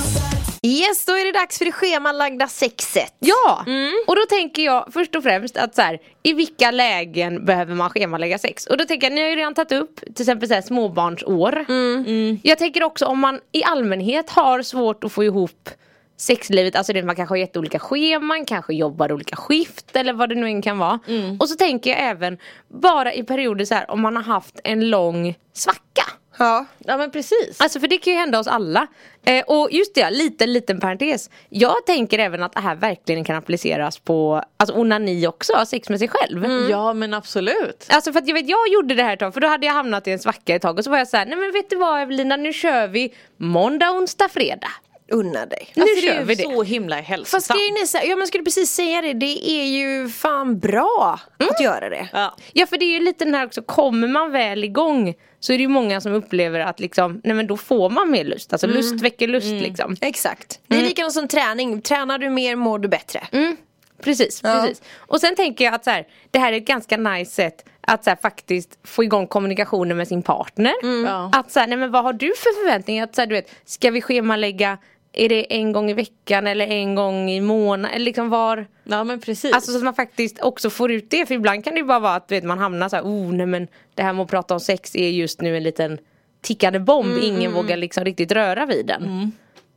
yes, 0.64 1.05
då 1.06 1.12
är 1.12 1.25
det 1.25 1.38
dags 1.38 1.58
för 1.58 1.64
det 1.64 1.72
schemalagda 1.72 2.49
sexet. 2.49 3.14
Ja, 3.19 3.64
Mm. 3.66 3.93
och 4.06 4.16
då 4.16 4.22
tänker 4.28 4.62
jag 4.62 4.88
först 4.93 5.14
och 5.16 5.22
främst 5.22 5.56
att 5.56 5.75
så 5.75 5.82
här, 5.82 5.99
i 6.22 6.32
vilka 6.32 6.70
lägen 6.70 7.44
behöver 7.44 7.75
man 7.75 7.90
schemalägga 7.90 8.38
sex? 8.38 8.66
Och 8.66 8.76
då 8.76 8.84
tänker 8.84 9.06
jag, 9.06 9.14
ni 9.14 9.22
har 9.22 9.28
ju 9.28 9.37
redan 9.37 9.55
tagit 9.55 9.72
upp 9.72 9.96
till 10.00 10.22
exempel 10.22 10.49
så 10.49 10.55
här, 10.55 10.62
småbarnsår. 10.62 11.64
Mm. 11.69 12.38
Jag 12.43 12.58
tänker 12.58 12.82
också 12.82 13.06
om 13.06 13.19
man 13.19 13.40
i 13.52 13.64
allmänhet 13.64 14.31
har 14.31 14.62
svårt 14.62 15.05
att 15.05 15.12
få 15.12 15.25
ihop 15.25 15.70
sexlivet, 16.16 16.76
alltså 16.76 16.93
det, 16.93 17.02
man 17.02 17.16
kanske 17.16 17.32
har 17.32 17.37
jätteolika 17.37 17.78
scheman, 17.78 18.44
kanske 18.44 18.75
jobbar 18.75 19.12
olika 19.12 19.37
skift 19.37 19.96
eller 19.96 20.12
vad 20.12 20.28
det 20.28 20.34
nu 20.34 20.46
än 20.46 20.62
kan 20.62 20.78
vara. 20.78 20.99
Mm. 21.08 21.37
Och 21.40 21.49
så 21.49 21.55
tänker 21.56 21.90
jag 21.90 21.99
även 22.02 22.38
bara 22.69 23.14
i 23.14 23.22
perioder 23.22 23.64
så 23.64 23.75
här 23.75 23.90
om 23.90 24.00
man 24.02 24.16
har 24.16 24.22
haft 24.22 24.61
en 24.64 24.90
lång 24.90 25.34
svacka. 25.52 26.05
Ja. 26.38 26.66
Ja 26.78 26.96
men 26.96 27.10
precis. 27.10 27.60
Alltså 27.60 27.81
för 27.81 27.88
det 27.88 27.98
kan 27.98 28.12
ju 28.12 28.19
hända 28.19 28.38
oss 28.38 28.46
alla. 28.46 28.86
Eh, 29.25 29.44
och 29.44 29.69
just 29.72 29.94
det, 29.94 30.10
liten 30.10 30.52
liten 30.52 30.81
parentes. 30.81 31.31
Jag 31.48 31.86
tänker 31.86 32.19
även 32.19 32.42
att 32.42 32.52
det 32.52 32.60
här 32.60 32.75
verkligen 32.75 33.25
kan 33.25 33.36
appliceras 33.36 33.98
på 33.98 34.42
alltså 34.56 34.76
onani 34.76 35.26
också, 35.26 35.66
sex 35.66 35.88
med 35.88 35.98
sig 35.98 36.08
själv. 36.08 36.44
Ja 36.70 36.92
men 36.92 37.14
absolut. 37.14 37.86
Alltså 37.88 38.12
för 38.12 38.19
att 38.20 38.28
jag 38.28 38.34
vet, 38.34 38.48
jag 38.48 38.69
gjorde 38.69 38.94
det 38.94 39.02
här 39.02 39.12
ett 39.12 39.19
tag 39.20 39.34
för 39.34 39.40
då 39.40 39.48
hade 39.48 39.66
jag 39.66 39.72
hamnat 39.72 40.08
i 40.08 40.10
en 40.10 40.19
svacka 40.19 40.54
ett 40.54 40.62
tag 40.62 40.78
och 40.78 40.84
så 40.84 40.90
var 40.90 40.98
jag 40.98 41.08
så 41.08 41.16
här, 41.16 41.26
nej 41.26 41.38
men 41.38 41.52
vet 41.52 41.70
du 41.70 41.76
vad 41.76 42.02
Evelina, 42.02 42.37
nu 42.37 42.52
kör 42.52 42.88
vi 42.88 43.14
måndag, 43.37 43.90
onsdag, 43.90 44.28
fredag. 44.28 44.70
Unna 45.12 45.46
dig. 45.46 45.68
Nu 45.74 45.82
Alltså, 45.82 45.96
det 45.96 46.00
kör 46.02 46.14
är 46.20 46.24
vi 46.24 46.34
ju 46.34 46.36
det. 46.36 46.42
så 46.54 46.62
himla 46.62 46.96
Fast 46.96 47.08
hälsosamt. 47.08 47.58
grejen 47.60 47.74
är 47.82 47.86
så 47.86 47.98
här, 47.98 48.04
ja 48.06 48.16
man 48.16 48.26
skulle 48.26 48.44
precis 48.44 48.70
säga 48.70 49.00
det, 49.02 49.12
det 49.12 49.50
är 49.50 49.64
ju 49.64 50.08
fan 50.08 50.58
bra 50.58 51.20
att 51.50 51.60
göra 51.60 51.88
det. 51.88 52.08
Ja. 52.12 52.34
Ja 52.52 52.66
för 52.66 52.76
det 52.78 52.84
är 52.84 52.92
ju 52.92 53.00
lite 53.00 53.24
den 53.24 53.34
här 53.34 53.46
också, 53.46 53.62
kommer 53.62 54.08
man 54.08 54.30
väl 54.32 54.64
igång 54.64 55.14
så 55.40 55.52
är 55.52 55.56
det 55.58 55.62
ju 55.62 55.68
många 55.68 56.00
som 56.00 56.12
upplever 56.12 56.60
att 56.60 56.80
liksom, 56.80 57.20
nej 57.24 57.34
men 57.36 57.46
då 57.46 57.56
får 57.56 57.90
man 57.90 58.10
mer 58.10 58.24
lust. 58.24 58.52
Alltså 58.52 58.66
lust 58.66 59.00
väcker 59.02 59.28
lust 59.28 59.46
liksom. 59.46 59.96
Exakt. 60.00 60.60
Det 60.66 60.76
är 60.76 60.82
likadant 60.82 61.12
som 61.12 61.28
träning. 61.28 61.80
Tränar 61.82 62.18
du 62.18 62.30
mer 62.30 62.56
mår 62.56 62.78
du 62.78 62.88
bättre. 62.88 63.20
Mm, 63.32 63.56
precis, 64.02 64.40
Ja. 64.44 64.60
precis. 64.60 64.82
Och 64.96 65.20
sen 65.20 65.36
tänker 65.36 65.64
jag 65.64 65.74
att 65.74 65.84
så 65.84 65.90
här, 65.90 66.06
det 66.30 66.38
här 66.38 66.52
är 66.52 66.56
ett 66.56 66.66
ganska 66.66 66.96
nice 66.96 67.30
sätt 67.30 67.64
att 67.86 68.04
så 68.04 68.10
här, 68.10 68.16
faktiskt 68.22 68.78
få 68.84 69.04
igång 69.04 69.26
kommunikationen 69.26 69.96
med 69.96 70.08
sin 70.08 70.22
partner. 70.22 70.72
Ja. 71.06 71.30
Att 71.32 71.50
så 71.52 71.60
här, 71.60 71.66
nej 71.66 71.78
men 71.78 71.90
vad 71.90 72.02
har 72.04 72.12
du 72.12 72.26
för 72.26 72.62
förväntningar? 72.64 73.04
Att 73.04 73.14
så 73.14 73.20
här, 73.20 73.26
du 73.26 73.34
vet, 73.34 73.50
ska 73.64 73.90
vi 73.90 74.00
schemalägga, 74.02 74.78
är 75.14 75.28
det 75.28 75.55
en 75.55 75.72
gång 75.72 75.90
i 75.90 75.94
veckan 75.94 76.46
eller 76.46 76.66
en 76.66 76.94
gång 76.94 77.31
i 77.31 77.40
månaden? 77.40 77.94
Eller 77.94 78.05
liksom 78.05 78.31
var, 78.31 78.66
Ja 78.84 79.05
men 79.05 79.20
precis. 79.20 79.55
alltså 79.55 79.70
så 79.70 79.76
att 79.78 79.84
man 79.84 79.94
faktiskt 79.94 80.43
också 80.43 80.70
får 80.70 80.93
ut 80.93 81.11
det. 81.11 81.26
För 81.26 81.34
ibland 81.34 81.64
kan 81.64 81.75
det 81.75 81.81
ju 81.81 81.87
bara 81.87 81.99
vara 81.99 82.14
att 82.14 82.32
vet, 82.32 82.44
man 82.44 82.58
hamnar 82.58 82.88
så 82.88 82.96
här, 82.96 83.02
oh 83.02 83.32
nej 83.32 83.46
men 83.46 83.69
det 83.94 84.02
här 84.02 84.12
med 84.12 84.22
att 84.22 84.31
prata 84.31 84.55
om 84.55 84.61
sex 84.61 84.96
är 84.96 85.08
just 85.08 85.40
nu 85.40 85.56
en 85.56 85.62
liten 85.62 85.99
tickande 86.40 86.78
bomb. 86.78 87.19
Ingen 87.22 87.52
vågar 87.52 87.76
liksom 87.76 88.05
riktigt 88.05 88.32
röra 88.32 88.66
vid 88.66 88.87
den. 88.87 89.32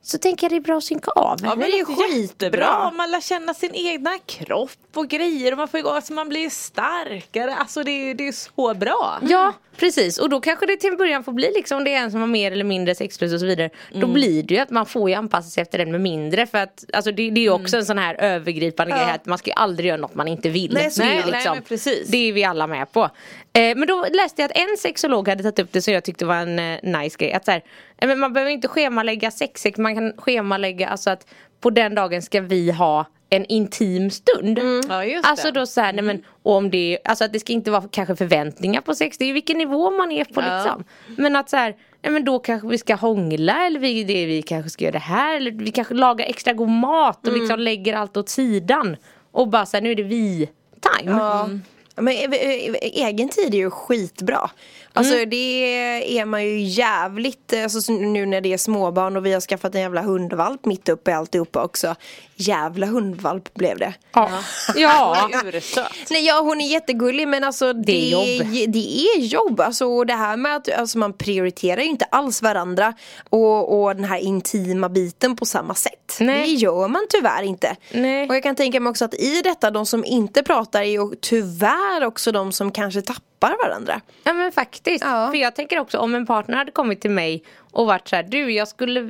Så 0.07 0.18
tänker 0.18 0.45
jag 0.45 0.51
det 0.51 0.56
är 0.56 0.62
bra 0.62 0.77
att 0.77 0.83
synka 0.83 1.12
av. 1.12 1.39
Ja, 1.44 1.50
men 1.50 1.59
det 1.59 1.65
är 1.65 1.80
låter 1.80 2.09
skitbra. 2.09 2.92
Man 2.92 3.12
lär 3.12 3.21
känna 3.21 3.54
sin 3.54 3.75
egna 3.75 4.18
kropp 4.25 4.71
och 4.94 5.07
grejer 5.07 5.51
och 5.51 5.57
man 5.57 5.68
får 5.68 5.80
igång, 5.80 5.95
alltså 5.95 6.13
man 6.13 6.30
blir 6.30 6.50
starkare. 6.50 7.56
Alltså 7.56 7.83
det 7.83 7.92
är, 7.92 8.13
det 8.13 8.27
är 8.27 8.31
så 8.31 8.74
bra. 8.74 9.19
Ja, 9.21 9.54
precis. 9.77 10.18
Och 10.18 10.30
då 10.30 10.39
kanske 10.39 10.65
det 10.65 10.77
till 10.77 10.89
en 10.89 10.98
början 10.98 11.24
får 11.24 11.31
bli 11.31 11.51
liksom 11.56 11.83
det 11.83 11.94
är 11.94 12.00
en 12.00 12.12
som 12.12 12.19
har 12.19 12.27
mer 12.27 12.51
eller 12.51 12.63
mindre 12.63 12.95
sexlust 12.95 13.33
och 13.33 13.39
så 13.39 13.45
vidare. 13.45 13.69
Då 13.94 14.07
blir 14.07 14.44
det 14.44 14.54
ju 14.54 14.59
att 14.59 14.69
man 14.69 14.86
får 14.86 15.09
ju 15.09 15.15
anpassa 15.15 15.50
sig 15.50 15.62
efter 15.62 15.77
den 15.77 15.92
med 15.92 16.01
mindre. 16.01 16.48
För 16.48 16.57
att 16.57 16.86
alltså 16.94 17.12
det, 17.12 17.30
det 17.30 17.39
är 17.39 17.44
ju 17.44 17.50
också 17.50 17.77
en 17.77 17.86
sån 17.86 17.98
här 17.98 18.15
övergripande 18.15 18.95
Ja. 18.95 19.03
grej 19.03 19.15
att 19.15 19.25
man 19.25 19.38
ska 19.38 19.50
ju 19.50 19.56
aldrig 19.56 19.89
göra 19.89 19.98
något 19.98 20.15
man 20.15 20.27
inte 20.27 20.50
vill. 20.50 20.74
Nej, 20.74 20.92
så 20.92 21.01
det. 21.01 21.15
ju 21.15 21.31
Nej, 21.31 21.62
precis. 21.68 22.07
det 22.07 22.18
är 22.18 22.33
vi 22.33 22.43
alla 22.43 22.67
med 22.67 22.91
på. 22.91 23.03
Eh, 23.03 23.10
men 23.75 23.88
då 23.88 24.05
läste 24.12 24.41
jag 24.41 24.51
att 24.51 24.58
en 24.58 24.77
sexolog 24.77 25.27
hade 25.27 25.43
tagit 25.43 25.60
upp 25.60 25.72
det 25.72 25.82
som 25.82 25.93
jag 25.93 26.03
tyckte 26.03 26.25
var 26.25 26.36
en 26.36 26.60
eh, 26.60 27.01
nice 27.01 27.17
grej. 27.20 27.34
Att 27.34 27.46
så 27.46 27.51
här, 27.51 27.63
men 28.01 28.20
man 28.20 28.34
behöver 28.34 28.51
inte 28.51 28.68
schemalägga 28.68 29.32
sexsex, 29.32 29.77
man 29.80 29.96
kan 29.96 30.13
schemalägga 30.18 30.88
alltså 30.88 31.10
att 31.10 31.27
på 31.62 31.70
den 31.70 31.96
dagen 31.96 32.22
ska 32.22 32.42
vi 32.42 32.72
ha 32.72 33.06
en 33.30 33.46
intim 33.46 34.10
stund. 34.10 34.60
Ja, 34.89 35.06
just 35.06 35.24
det. 35.24 35.30
Alltså 35.30 35.51
då 35.51 35.66
så 35.66 35.82
här, 35.82 35.94
nej 35.94 36.04
men, 36.04 36.24
och 36.44 36.56
om 36.56 36.70
det, 36.70 37.00
alltså 37.04 37.25
att 37.25 37.34
det 37.34 37.39
ska 37.39 37.54
inte 37.54 37.72
vara 37.72 37.84
kanske 37.92 38.16
förväntningar 38.16 38.82
på 38.82 38.96
sex, 38.96 39.18
det 39.18 39.25
är 39.25 39.27
ju 39.27 39.34
vilken 39.34 39.58
nivå 39.58 39.92
man 39.92 40.12
är 40.12 40.25
på 40.25 40.42
Ja. 40.42 40.58
liksom. 40.58 40.84
Men 41.18 41.36
att 41.36 41.50
så 41.50 41.58
här, 41.58 41.75
nej 42.01 42.13
men 42.13 42.25
då 42.25 42.39
kanske 42.39 42.68
vi 42.68 42.77
ska 42.77 42.96
hångla 42.96 43.66
eller 43.66 43.80
vi, 43.80 44.04
det, 44.04 44.25
vi 44.25 44.42
kanske 44.42 44.70
ska 44.70 44.84
göra 44.86 44.92
det 44.92 45.00
här 45.00 45.36
eller 45.36 45.51
vi 45.51 45.72
kanske 45.72 45.94
lagar 45.94 46.25
extra 46.25 46.54
god 46.54 46.70
mat 46.70 47.27
och 47.27 47.34
liksom 47.34 47.60
lägger 47.60 47.94
allt 47.96 48.18
åt 48.18 48.30
sidan. 48.30 48.98
Och 49.32 49.48
bara 49.48 49.66
så 49.66 49.77
här, 49.77 49.82
nu 49.82 49.92
är 49.92 49.96
det 49.96 50.04
vi-time. 50.04 51.12
Ja. 51.12 51.50
Men 51.98 52.13
e- 52.13 52.27
e- 52.32 53.06
egen 53.06 53.30
tid 53.30 53.54
är 53.54 53.58
ju 53.58 53.70
skitbra. 53.70 54.50
Alltså 54.94 55.25
det 55.25 55.63
är 56.20 56.25
man 56.25 56.46
ju 56.46 56.60
jävligt, 56.62 57.54
alltså 57.54 57.82
så 57.82 57.92
nu 57.92 58.25
när 58.25 58.42
det 58.42 58.54
är 58.54 58.58
småbarn 58.58 59.18
och 59.18 59.25
vi 59.25 59.34
har 59.34 59.42
skaffat 59.42 59.75
en 59.75 59.82
jävla 59.82 60.01
hundvalp 60.01 60.66
mitt 60.66 60.89
uppe 60.89 61.12
i 61.12 61.13
alltihopa 61.13 61.63
också. 61.63 61.96
Jävla 62.39 62.88
hundvalp 62.88 63.53
blev 63.53 63.77
det. 63.77 63.94
Ja. 64.13 64.29
ja. 64.75 65.29
Hon 65.32 65.48
är 65.48 65.56
ursöt. 65.56 65.86
Nej 66.10 66.25
ja 66.25 66.41
hon 66.41 66.62
är 66.62 66.67
jättegullig 66.67 67.27
men 67.27 67.44
alltså 67.44 67.74
det, 67.74 68.13
är 68.13 68.39
jobb. 68.39 68.48
det 68.67 69.01
är 69.01 69.20
jobb. 69.20 69.60
Alltså 69.60 69.86
och 69.86 70.06
det 70.06 70.13
här 70.13 70.38
med 70.38 70.56
att 70.56 70.74
alltså, 70.74 70.98
man 70.98 71.13
prioriterar 71.13 71.82
ju 71.82 71.88
inte 71.88 72.06
alls 72.06 72.41
varandra 72.41 72.94
och, 73.29 73.82
och 73.82 73.96
den 73.96 74.06
här 74.06 74.17
intima 74.17 74.89
biten 74.89 75.36
på 75.36 75.46
samma 75.46 75.75
sätt. 75.75 76.17
Nej. 76.20 76.41
Det 76.41 76.51
gör 76.51 76.88
man 76.88 77.08
tyvärr 77.10 77.44
inte. 77.44 77.75
Nej. 77.91 78.29
Och 78.29 78.36
jag 78.36 78.44
kan 78.44 78.56
tänka 78.56 78.79
mig 78.79 78.89
också 78.89 79.06
att 79.06 79.13
i 79.13 79.41
detta 79.41 79.72
de 79.72 79.86
som 79.86 80.06
inte 80.06 80.44
pratar 80.44 80.82
är 80.82 80.86
ju 80.86 81.15
tyvärr 81.22 82.06
också 82.06 82.32
de 82.32 82.51
som 82.51 82.72
kanske 82.72 83.01
tappar 83.01 83.22
varandra. 83.39 84.01
Ja 84.24 84.34
men 84.34 84.51
faktiskt. 84.51 85.03
Ja. 85.03 85.29
För 85.32 85.38
jag 85.38 85.56
tänker 85.56 85.79
också 85.79 85.98
om 85.98 86.15
en 86.15 86.25
partner 86.25 86.58
hade 86.58 86.72
kommit 86.72 87.01
till 87.01 87.12
mig 87.12 87.44
och 87.72 87.86
varit 87.88 88.08
så 88.08 88.15
här, 88.15 88.24
du 88.24 88.51
jag 88.51 88.67
skulle, 88.67 89.10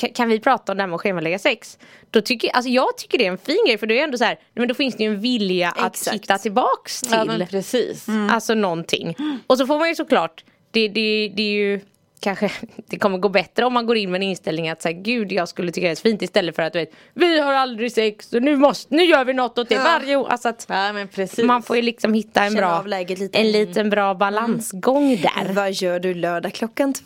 ka- 0.00 0.12
kan 0.14 0.28
vi 0.28 0.40
prata 0.40 0.72
om 0.72 0.76
det 0.78 0.82
här 0.82 0.88
med 0.88 0.94
att 0.94 1.00
schemalägga 1.00 1.38
sex? 1.38 1.78
Då 2.10 2.20
tycker, 2.20 2.50
alltså 2.50 2.70
jag 2.70 2.96
tycker 2.96 3.18
det 3.18 3.26
är 3.26 3.30
en 3.30 3.38
fin 3.38 3.64
grej 3.66 3.78
för 3.78 3.86
då 3.86 3.94
är 3.94 4.04
ändå 4.04 4.18
så 4.18 4.24
här, 4.24 4.38
men 4.54 4.68
då 4.68 4.74
finns 4.74 4.96
det 4.96 5.04
ju 5.04 5.10
en 5.10 5.20
vilja 5.20 5.70
att 5.70 5.94
Exakt. 5.94 6.14
hitta 6.14 6.38
tillbaks 6.38 7.00
till. 7.00 7.36
Ja 7.38 7.46
precis. 7.50 8.06
Alltså 8.30 8.54
någonting. 8.54 9.16
Och 9.46 9.58
så 9.58 9.66
får 9.66 9.78
man 9.78 9.88
ju 9.88 9.94
såklart, 9.94 10.44
det, 10.70 10.88
det, 10.88 11.32
det 11.36 11.42
är 11.42 11.52
ju 11.52 11.80
kanske 12.20 12.50
det 12.90 12.98
kommer 12.98 13.18
gå 13.18 13.28
bättre 13.28 13.64
om 13.64 13.72
man 13.72 13.86
går 13.86 13.96
in 13.96 14.10
med 14.10 14.18
en 14.18 14.22
inställning 14.28 14.68
att 14.68 14.82
säga 14.82 14.92
gud 14.98 15.32
jag 15.32 15.48
skulle 15.48 15.72
tycka 15.72 15.86
det 15.86 15.90
är 15.90 15.94
så 15.94 16.02
fint 16.02 16.22
istället 16.22 16.56
för 16.56 16.62
att 16.62 16.72
du 16.72 16.78
vet 16.78 16.92
vi 17.14 17.40
har 17.40 17.52
aldrig 17.52 17.92
sex 17.92 18.32
och 18.32 18.42
nu 18.42 18.56
måste, 18.56 18.94
nu 18.94 19.02
gör 19.04 19.24
vi 19.24 19.32
något 19.32 19.58
åt 19.58 19.68
det 19.68 19.74
Ja. 19.74 19.82
varje 19.84 20.16
år. 20.16 20.28
Alltså 20.28 20.48
att 20.48 20.66
Ja 20.68 20.92
men 20.92 21.08
precis. 21.08 21.44
man 21.44 21.62
får 21.62 21.76
ju 21.76 21.82
liksom 21.82 22.14
hitta 22.14 22.42
en 22.44 22.54
Känna 22.54 22.82
bra, 22.82 22.98
lite. 23.08 23.38
en 23.38 23.52
liten 23.52 23.90
bra 23.90 24.14
balansgång 24.14 25.16
där. 25.16 25.52
Vad 25.52 25.72
gör 25.72 26.00
du 26.00 26.14
lördag 26.14 26.52
klockan 26.54 26.92
två? 26.94 27.02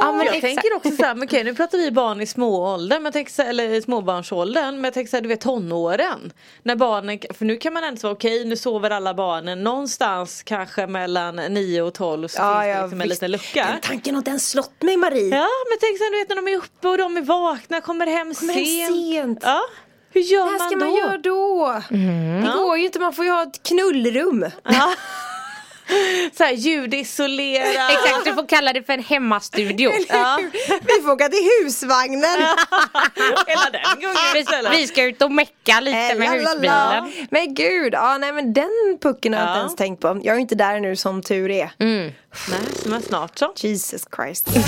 Ja, 0.00 0.12
men 0.12 0.26
jag 0.26 0.36
exakt. 0.36 0.42
tänker 0.54 0.76
också 0.76 0.90
så 0.90 1.02
här, 1.02 1.14
men 1.14 1.28
okej 1.28 1.44
nu 1.44 1.54
pratar 1.54 1.78
vi 1.78 1.90
barn 1.90 2.20
i 2.20 2.26
smååldern, 2.26 2.98
men 3.02 3.04
jag 3.04 3.12
tänker 3.12 3.32
så 3.32 3.42
här, 3.42 3.48
eller 3.50 3.80
småbarnsåldern, 3.80 4.74
men 4.74 4.84
jag 4.84 4.94
tänker 4.94 5.10
så 5.10 5.16
här, 5.16 5.22
du 5.22 5.28
vet 5.28 5.40
tonåren. 5.40 6.32
När 6.62 6.76
barnen, 6.76 7.18
för 7.34 7.44
nu 7.44 7.56
kan 7.56 7.72
man 7.72 7.84
ändå 7.84 8.00
säga 8.00 8.10
okej 8.10 8.44
nu 8.44 8.56
sover 8.56 8.90
alla 8.90 9.14
barnen 9.14 9.64
någonstans 9.64 10.42
kanske 10.42 10.86
mellan 10.86 11.36
9 11.36 11.82
och 11.82 11.94
12 11.94 12.28
så 12.28 12.38
Ja, 12.42 12.60
finns 12.62 12.64
det 12.64 12.80
liksom 12.82 13.00
en 13.00 13.08
liten 13.08 13.30
lucka. 13.30 13.66
Den 13.72 13.80
tanken 13.80 14.14
har 14.14 14.22
den 14.22 14.40
slått 14.48 14.82
mig 14.82 14.96
Marie. 14.96 15.28
Ja 15.36 15.48
men 15.70 15.78
tänk 15.80 15.98
här, 16.00 16.10
du 16.12 16.18
vet 16.18 16.28
när 16.28 16.36
de 16.36 16.48
är 16.48 16.56
uppe 16.56 16.88
och 16.88 16.98
de 16.98 17.16
är 17.16 17.22
vakna, 17.22 17.80
kommer 17.80 18.06
hem 18.06 18.34
Kommer 18.34 18.54
hem 18.54 18.64
sent. 18.64 18.96
sent. 18.96 19.38
Ja. 19.42 19.60
Hur 20.12 20.20
gör 20.20 20.44
Vad 20.44 20.52
man 20.52 20.60
ska 20.68 20.78
då? 20.78 20.84
man 20.84 20.94
göra 20.94 21.16
då? 21.18 21.82
Mm. 21.90 22.44
Det 22.44 22.52
går 22.52 22.78
ju 22.78 22.84
inte, 22.84 22.98
man 22.98 23.12
får 23.12 23.24
ju 23.24 23.30
ha 23.30 23.42
ett 23.42 23.62
knullrum. 23.62 24.46
Ja. 24.64 24.92
Så 26.36 26.44
här 26.44 26.52
ljudisolera. 26.52 27.88
Exakt, 27.90 28.24
du 28.24 28.34
får 28.34 28.48
kalla 28.48 28.72
det 28.72 28.82
för 28.82 28.92
en 28.92 29.02
hemmastudio. 29.04 29.92
Ja. 30.08 30.38
Vi 30.80 31.02
får 31.02 31.10
åka 31.12 31.28
till 31.28 31.48
husvagnen. 31.62 32.22
Hela 33.46 33.70
den 33.72 34.02
gången 34.02 34.70
Vi, 34.70 34.86
ska 34.86 35.04
ut 35.04 35.22
och 35.22 35.32
mecka 35.32 35.80
lite 35.80 36.14
med 36.14 36.42
Lalala. 36.42 37.00
husbilen. 37.00 37.26
Men 37.30 37.54
gud, 37.54 37.92
ja, 37.94 38.18
nej, 38.18 38.32
men 38.32 38.52
den 38.52 38.98
pucken 39.02 39.34
har 39.34 39.40
jag 39.40 39.50
inte 39.50 39.58
ens 39.60 39.76
tänkt 39.76 40.00
på. 40.00 40.20
Jag 40.22 40.36
är 40.36 40.40
inte 40.40 40.54
där 40.54 40.80
nu 40.80 40.96
som 40.96 41.22
tur 41.22 41.50
är. 41.50 41.70
Mm. 41.78 42.12
Nej, 42.50 42.60
men 42.86 43.02
snart 43.02 43.38
så. 43.38 43.52
Jesus 43.56 44.04
Christ. 44.16 44.48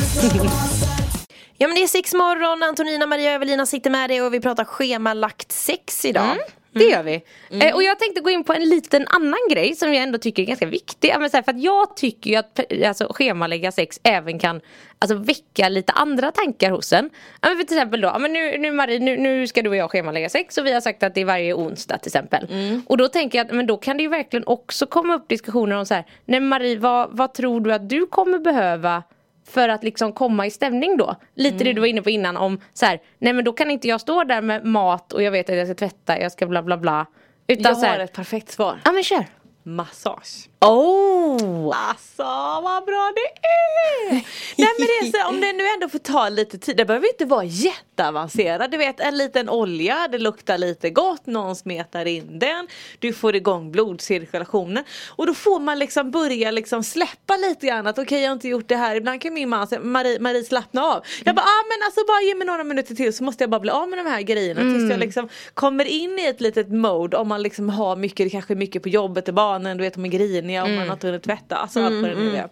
Ja 1.62 1.66
men 1.68 1.74
det 1.76 1.82
är 1.82 1.86
sex 1.86 2.14
morgon, 2.14 2.62
Antonina, 2.62 3.06
Maria 3.06 3.28
och 3.30 3.34
Evelina 3.34 3.66
sitter 3.66 3.90
med 3.90 4.10
dig 4.10 4.22
och 4.22 4.34
vi 4.34 4.40
pratar 4.40 4.64
schemalagt 4.64 5.52
sex 5.52 6.04
idag. 6.04 6.36
Det 6.72 6.84
gör 6.84 7.02
vi. 7.02 7.22
Eh, 7.50 7.74
och 7.74 7.82
jag 7.82 7.98
tänkte 7.98 8.20
gå 8.20 8.30
in 8.30 8.44
på 8.44 8.52
en 8.52 8.64
liten 8.68 9.06
annan 9.08 9.38
grej 9.50 9.74
som 9.76 9.94
jag 9.94 10.02
ändå 10.02 10.18
tycker 10.18 10.42
är 10.42 10.46
ganska 10.46 10.66
viktig. 10.66 11.14
Men 11.18 11.30
så 11.30 11.36
här, 11.36 11.42
för 11.42 11.52
att 11.52 11.62
jag 11.62 11.96
tycker 11.96 12.30
ju 12.30 12.36
att 12.36 12.58
pe- 12.58 12.88
alltså, 12.88 13.06
schemalägga 13.10 13.72
sex 13.72 14.00
även 14.02 14.38
kan 14.38 14.60
alltså, 14.98 15.14
väcka 15.16 15.68
lite 15.68 15.92
andra 15.92 16.30
tankar 16.32 16.70
hos 16.70 16.92
en. 16.92 17.10
Ja, 17.40 17.48
men 17.48 17.58
för 17.58 17.64
till 17.64 17.76
exempel 17.76 18.00
då, 18.00 18.16
men 18.18 18.32
nu, 18.32 18.58
nu 18.58 18.70
Marie, 18.70 18.98
nu, 18.98 19.16
nu 19.16 19.46
ska 19.46 19.62
du 19.62 19.68
och 19.68 19.76
jag 19.76 19.90
schemalägga 19.90 20.28
sex 20.28 20.58
och 20.58 20.66
vi 20.66 20.72
har 20.72 20.80
sagt 20.80 21.02
att 21.02 21.14
det 21.14 21.20
är 21.20 21.24
varje 21.24 21.54
onsdag 21.54 21.98
till 21.98 22.08
exempel. 22.08 22.46
Och 22.86 22.96
då 22.96 23.08
tänker 23.08 23.38
jag 23.38 23.46
att 23.46 23.52
men 23.52 23.66
då 23.66 23.76
kan 23.76 23.96
det 23.96 24.02
ju 24.02 24.08
verkligen 24.08 24.46
också 24.46 24.86
komma 24.86 25.14
upp 25.14 25.28
diskussioner 25.28 25.76
om 25.76 25.86
så 25.86 25.94
här, 25.94 26.04
nej 26.24 26.40
Marie 26.40 26.78
vad, 26.78 27.08
vad 27.16 27.34
tror 27.34 27.60
du 27.60 27.72
att 27.72 27.88
du 27.88 28.06
kommer 28.06 28.38
behöva 28.38 29.02
för 29.50 29.68
att 29.68 29.84
liksom 29.84 30.12
komma 30.12 30.46
i 30.46 30.50
stämning 30.50 30.96
då. 30.96 31.16
Lite 31.34 31.64
det 31.64 31.72
du 31.72 31.80
var 31.80 31.86
inne 31.86 32.02
på 32.02 32.10
innan 32.10 32.36
om 32.36 32.60
så 32.72 32.86
här, 32.86 33.00
nej 33.18 33.32
men 33.32 33.44
då 33.44 33.52
kan 33.52 33.70
inte 33.70 33.88
jag 33.88 34.00
stå 34.00 34.24
där 34.24 34.42
med 34.42 34.64
mat 34.64 35.12
och 35.12 35.22
jag 35.22 35.30
vet 35.30 35.50
att 35.50 35.56
jag 35.56 35.66
ska 35.66 35.74
tvätta, 35.74 36.20
jag 36.20 36.32
ska 36.32 36.46
bla 36.46 36.62
bla 36.62 36.76
bla. 36.76 37.06
Utan 37.46 37.72
Jag 37.72 37.78
har 37.80 37.86
här, 37.86 37.98
ett 37.98 38.12
perfekt 38.12 38.50
svar. 38.50 38.80
ja 38.84 38.92
men 38.92 39.02
kör. 39.02 39.24
Massage. 39.62 40.48
Oh! 40.60 41.72
Alltså 41.76 42.22
vad 42.62 42.84
bra 42.84 43.12
det 43.14 43.46
är! 43.46 44.12
Nej 44.56 44.68
men 44.78 44.86
det 44.86 45.18
är 45.18 45.22
så, 45.22 45.28
om 45.28 45.40
det 45.40 45.52
nu 45.52 45.66
ändå 45.66 45.88
får 45.88 45.98
ta 45.98 46.28
lite 46.28 46.58
tid, 46.58 46.76
det 46.76 46.84
behöver 46.84 47.08
inte 47.08 47.24
vara 47.24 47.44
jätteavancerat. 47.44 48.70
Du 48.70 48.76
vet 48.76 49.00
en 49.00 49.16
liten 49.16 49.48
olja, 49.48 50.08
det 50.12 50.18
luktar 50.18 50.58
lite 50.58 50.90
gott, 50.90 51.26
någon 51.26 51.56
smetar 51.56 52.06
in 52.06 52.38
den. 52.38 52.68
Du 52.98 53.12
får 53.12 53.36
igång 53.36 53.72
blodcirkulationen. 53.72 54.84
Och 55.08 55.26
då 55.26 55.34
får 55.34 55.60
man 55.60 55.78
liksom 55.78 56.10
börja 56.10 56.50
liksom 56.50 56.82
släppa 56.84 57.36
lite 57.36 57.66
grann 57.66 57.86
att 57.86 57.98
okej 57.98 58.20
jag 58.20 58.28
har 58.28 58.32
inte 58.32 58.48
gjort 58.48 58.68
det 58.68 58.76
här. 58.76 58.96
Ibland 58.96 59.20
kan 59.20 59.34
min 59.34 59.48
man 59.48 59.66
säga 59.66 59.80
Marie, 59.80 60.20
Marie 60.20 60.44
slappna 60.44 60.82
av. 60.82 61.04
Jag 61.24 61.34
bara 61.34 61.46
ah, 61.46 61.64
men 61.68 61.86
alltså 61.86 62.00
bara 62.06 62.22
ge 62.22 62.34
mig 62.34 62.46
några 62.46 62.64
minuter 62.64 62.94
till 62.94 63.12
så 63.16 63.24
måste 63.24 63.42
jag 63.42 63.50
bara 63.50 63.60
bli 63.60 63.70
av 63.70 63.88
med 63.88 63.98
de 63.98 64.06
här 64.10 64.22
grejerna. 64.22 64.60
Tills 64.60 64.90
jag 64.90 65.00
liksom 65.00 65.28
kommer 65.54 65.84
in 65.84 66.18
i 66.18 66.26
ett 66.26 66.40
litet 66.40 66.68
mode 66.68 67.16
om 67.16 67.28
man 67.28 67.42
liksom 67.42 67.68
har 67.68 67.96
mycket, 67.96 68.26
det 68.26 68.30
kanske 68.30 68.54
är 68.54 68.56
mycket 68.56 68.82
på 68.82 68.88
jobbet 68.88 69.28
i 69.28 69.32
barnen, 69.52 69.76
du 69.76 69.84
vet 69.84 69.94
de 69.94 70.04
är 70.04 70.08
griniga 70.08 70.64
om 70.64 70.74
man 70.74 70.86
har 70.86 70.92
inte 70.92 71.06
hunnit 71.06 71.22
tvätta. 71.22 71.56
Alltså 71.56 71.80
allt 71.84 71.94
vad 72.02 72.10
det 72.10 72.16
nu 72.16 72.36
är. 72.36 72.48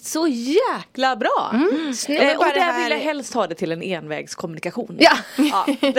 Så 0.00 0.28
jäkla 0.28 1.16
bra! 1.16 1.52
Snyggt. 1.94 2.22
Eh, 2.22 2.38
och 2.38 2.44
det 2.44 2.50
där 2.54 2.60
här- 2.60 2.82
vill 2.82 2.92
jag 2.92 2.98
helst 3.04 3.34
ha 3.34 3.46
det 3.46 3.54
till 3.54 3.72
en 3.72 3.82
envägskommunikation. 3.82 4.96
Ja. 5.00 5.12
Ja. 5.36 5.64
Nej 5.80 5.92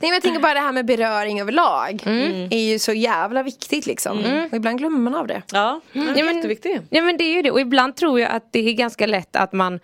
men 0.00 0.10
jag 0.10 0.22
tänker 0.22 0.40
bara 0.40 0.54
det 0.54 0.60
här 0.60 0.72
med 0.72 0.86
beröring 0.86 1.40
överlag. 1.40 2.02
är 2.50 2.70
ju 2.72 2.78
så 2.78 2.92
jävla 2.92 3.42
viktigt 3.42 3.86
liksom. 3.86 4.18
Och 4.50 4.56
ibland 4.56 4.78
glömmer 4.78 4.98
man 4.98 5.14
av 5.14 5.26
det. 5.26 5.42
ja, 5.52 5.80
det 5.92 5.98
är 6.00 6.24
men- 6.24 6.36
jätteviktigt. 6.36 6.82
Ja 6.90 7.02
men 7.02 7.16
det 7.16 7.24
är 7.24 7.32
ju 7.36 7.42
det 7.42 7.50
och 7.50 7.60
ibland 7.60 7.96
tror 7.96 8.20
jag 8.20 8.30
att 8.30 8.52
det 8.52 8.68
är 8.68 8.72
ganska 8.72 9.06
lätt 9.06 9.36
att 9.36 9.52
man 9.52 9.80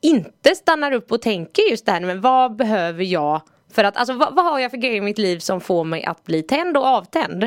inte 0.00 0.54
stannar 0.54 0.92
upp 0.92 1.12
och 1.12 1.22
tänker 1.22 1.62
just 1.70 1.86
det 1.86 1.92
här 1.92 2.00
men 2.00 2.20
vad 2.20 2.56
behöver 2.56 3.04
jag 3.04 3.40
för 3.76 3.84
att, 3.84 3.96
alltså 3.96 4.14
vad, 4.14 4.34
vad 4.34 4.44
har 4.44 4.58
jag 4.58 4.70
för 4.70 4.78
grejer 4.78 4.96
i 4.96 5.00
mitt 5.00 5.18
liv 5.18 5.38
som 5.38 5.60
får 5.60 5.84
mig 5.84 6.04
att 6.04 6.24
bli 6.24 6.42
tänd 6.42 6.76
och 6.76 6.86
avtänd? 6.86 7.44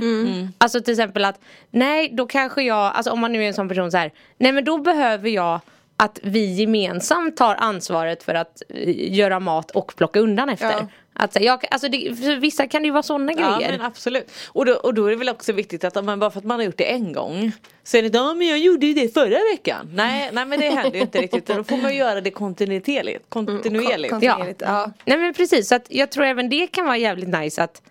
Alltså 0.57 0.81
till 0.81 0.93
exempel 0.93 1.25
att, 1.25 1.39
nej 1.71 2.09
då 2.13 2.25
kanske 2.25 2.63
jag, 2.63 2.95
alltså 2.95 3.11
om 3.11 3.19
man 3.19 3.31
nu 3.31 3.43
är 3.43 3.47
en 3.47 3.53
sån 3.53 3.69
person 3.69 3.91
så 3.91 3.97
här, 3.97 4.11
nej 4.37 4.51
men 4.51 4.63
då 4.63 4.77
behöver 4.77 5.29
jag 5.29 5.59
att 6.01 6.19
vi 6.23 6.53
gemensamt 6.53 7.37
tar 7.37 7.55
ansvaret 7.55 8.23
för 8.23 8.35
att 8.35 8.61
eh, 8.69 9.13
göra 9.15 9.39
mat 9.39 9.71
och 9.71 9.93
plocka 9.95 10.19
undan 10.19 10.49
efter. 10.49 10.71
Ja. 10.71 10.87
Att, 11.13 11.41
jag, 11.41 11.65
alltså 11.71 11.87
det, 11.89 12.15
för 12.17 12.35
vissa 12.35 12.67
kan 12.67 12.81
det 12.81 12.85
ju 12.85 12.91
vara 12.91 13.03
sådana 13.03 13.31
Ja 13.37 13.57
grejer. 13.57 13.71
men 13.71 13.81
absolut. 13.81 14.31
Och 14.47 14.65
då, 14.65 14.73
och 14.73 14.93
då 14.93 15.05
är 15.05 15.09
det 15.09 15.15
väl 15.15 15.29
också 15.29 15.53
viktigt 15.53 15.83
att 15.83 16.05
man, 16.05 16.19
bara 16.19 16.31
för 16.31 16.39
att 16.39 16.45
man 16.45 16.59
har 16.59 16.65
gjort 16.65 16.77
det 16.77 16.91
en 16.91 17.13
gång 17.13 17.51
så 17.83 17.97
är 17.97 18.01
det 18.01 18.05
inte, 18.05 18.17
ja 18.17 18.33
men 18.33 18.47
jag 18.47 18.59
gjorde 18.59 18.85
ju 18.85 18.93
det 18.93 19.13
förra 19.13 19.37
veckan. 19.53 19.89
Nej, 19.93 20.29
nej 20.33 20.45
men 20.45 20.59
det 20.59 20.69
händer 20.69 20.95
ju 20.95 21.01
inte 21.01 21.21
riktigt. 21.21 21.45
Då 21.47 21.63
får 21.63 21.77
man 21.77 21.95
göra 21.95 22.21
det 22.21 22.31
kontinuerligt. 22.31 23.29
kontinuerligt. 23.29 24.09
Kon- 24.13 24.19
Ja. 24.23 24.45
ja. 24.59 24.91
Nej 25.05 25.17
men 25.17 25.33
precis, 25.33 25.67
så 25.67 25.75
att 25.75 25.85
jag 25.89 26.11
tror 26.11 26.25
även 26.25 26.49
det 26.49 26.67
kan 26.67 26.85
vara 26.85 26.97
jävligt 26.97 27.29
nice 27.29 27.63
att 27.63 27.81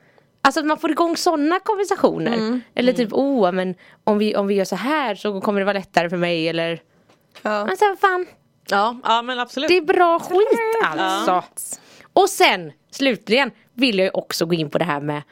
Alltså 0.42 0.60
att 0.60 0.66
man 0.66 0.78
får 0.78 0.90
igång 0.90 1.16
sådana 1.16 1.60
konversationer. 1.60 2.34
Mm. 2.34 2.60
Eller 2.74 2.92
typ, 2.92 3.12
oh 3.12 3.52
men 3.52 3.74
om 4.04 4.18
vi, 4.18 4.36
om 4.36 4.46
vi 4.46 4.54
gör 4.54 4.64
så 4.64 4.76
här 4.76 5.14
så 5.14 5.40
kommer 5.40 5.60
det 5.60 5.64
vara 5.64 5.78
lättare 5.78 6.10
för 6.10 6.16
mig 6.16 6.48
eller 6.48 6.80
Ja. 7.42 7.64
Men 7.64 7.76
sen 7.76 7.96
fan, 8.00 8.26
Ja, 8.70 8.96
ja 9.04 9.22
men 9.22 9.38
absolut. 9.38 9.68
det 9.68 9.76
är 9.76 9.80
bra 9.82 10.18
skit 10.18 10.58
alltså. 10.84 11.44
Och 12.12 12.28
sen 12.30 12.72
slutligen 12.90 13.50
vill 13.74 13.98
jag 13.98 14.04
ju 14.04 14.10
också 14.10 14.46
gå 14.46 14.54
in 14.54 14.70
på 14.70 14.78
det 14.78 14.84
här 14.84 15.00
med 15.00 15.22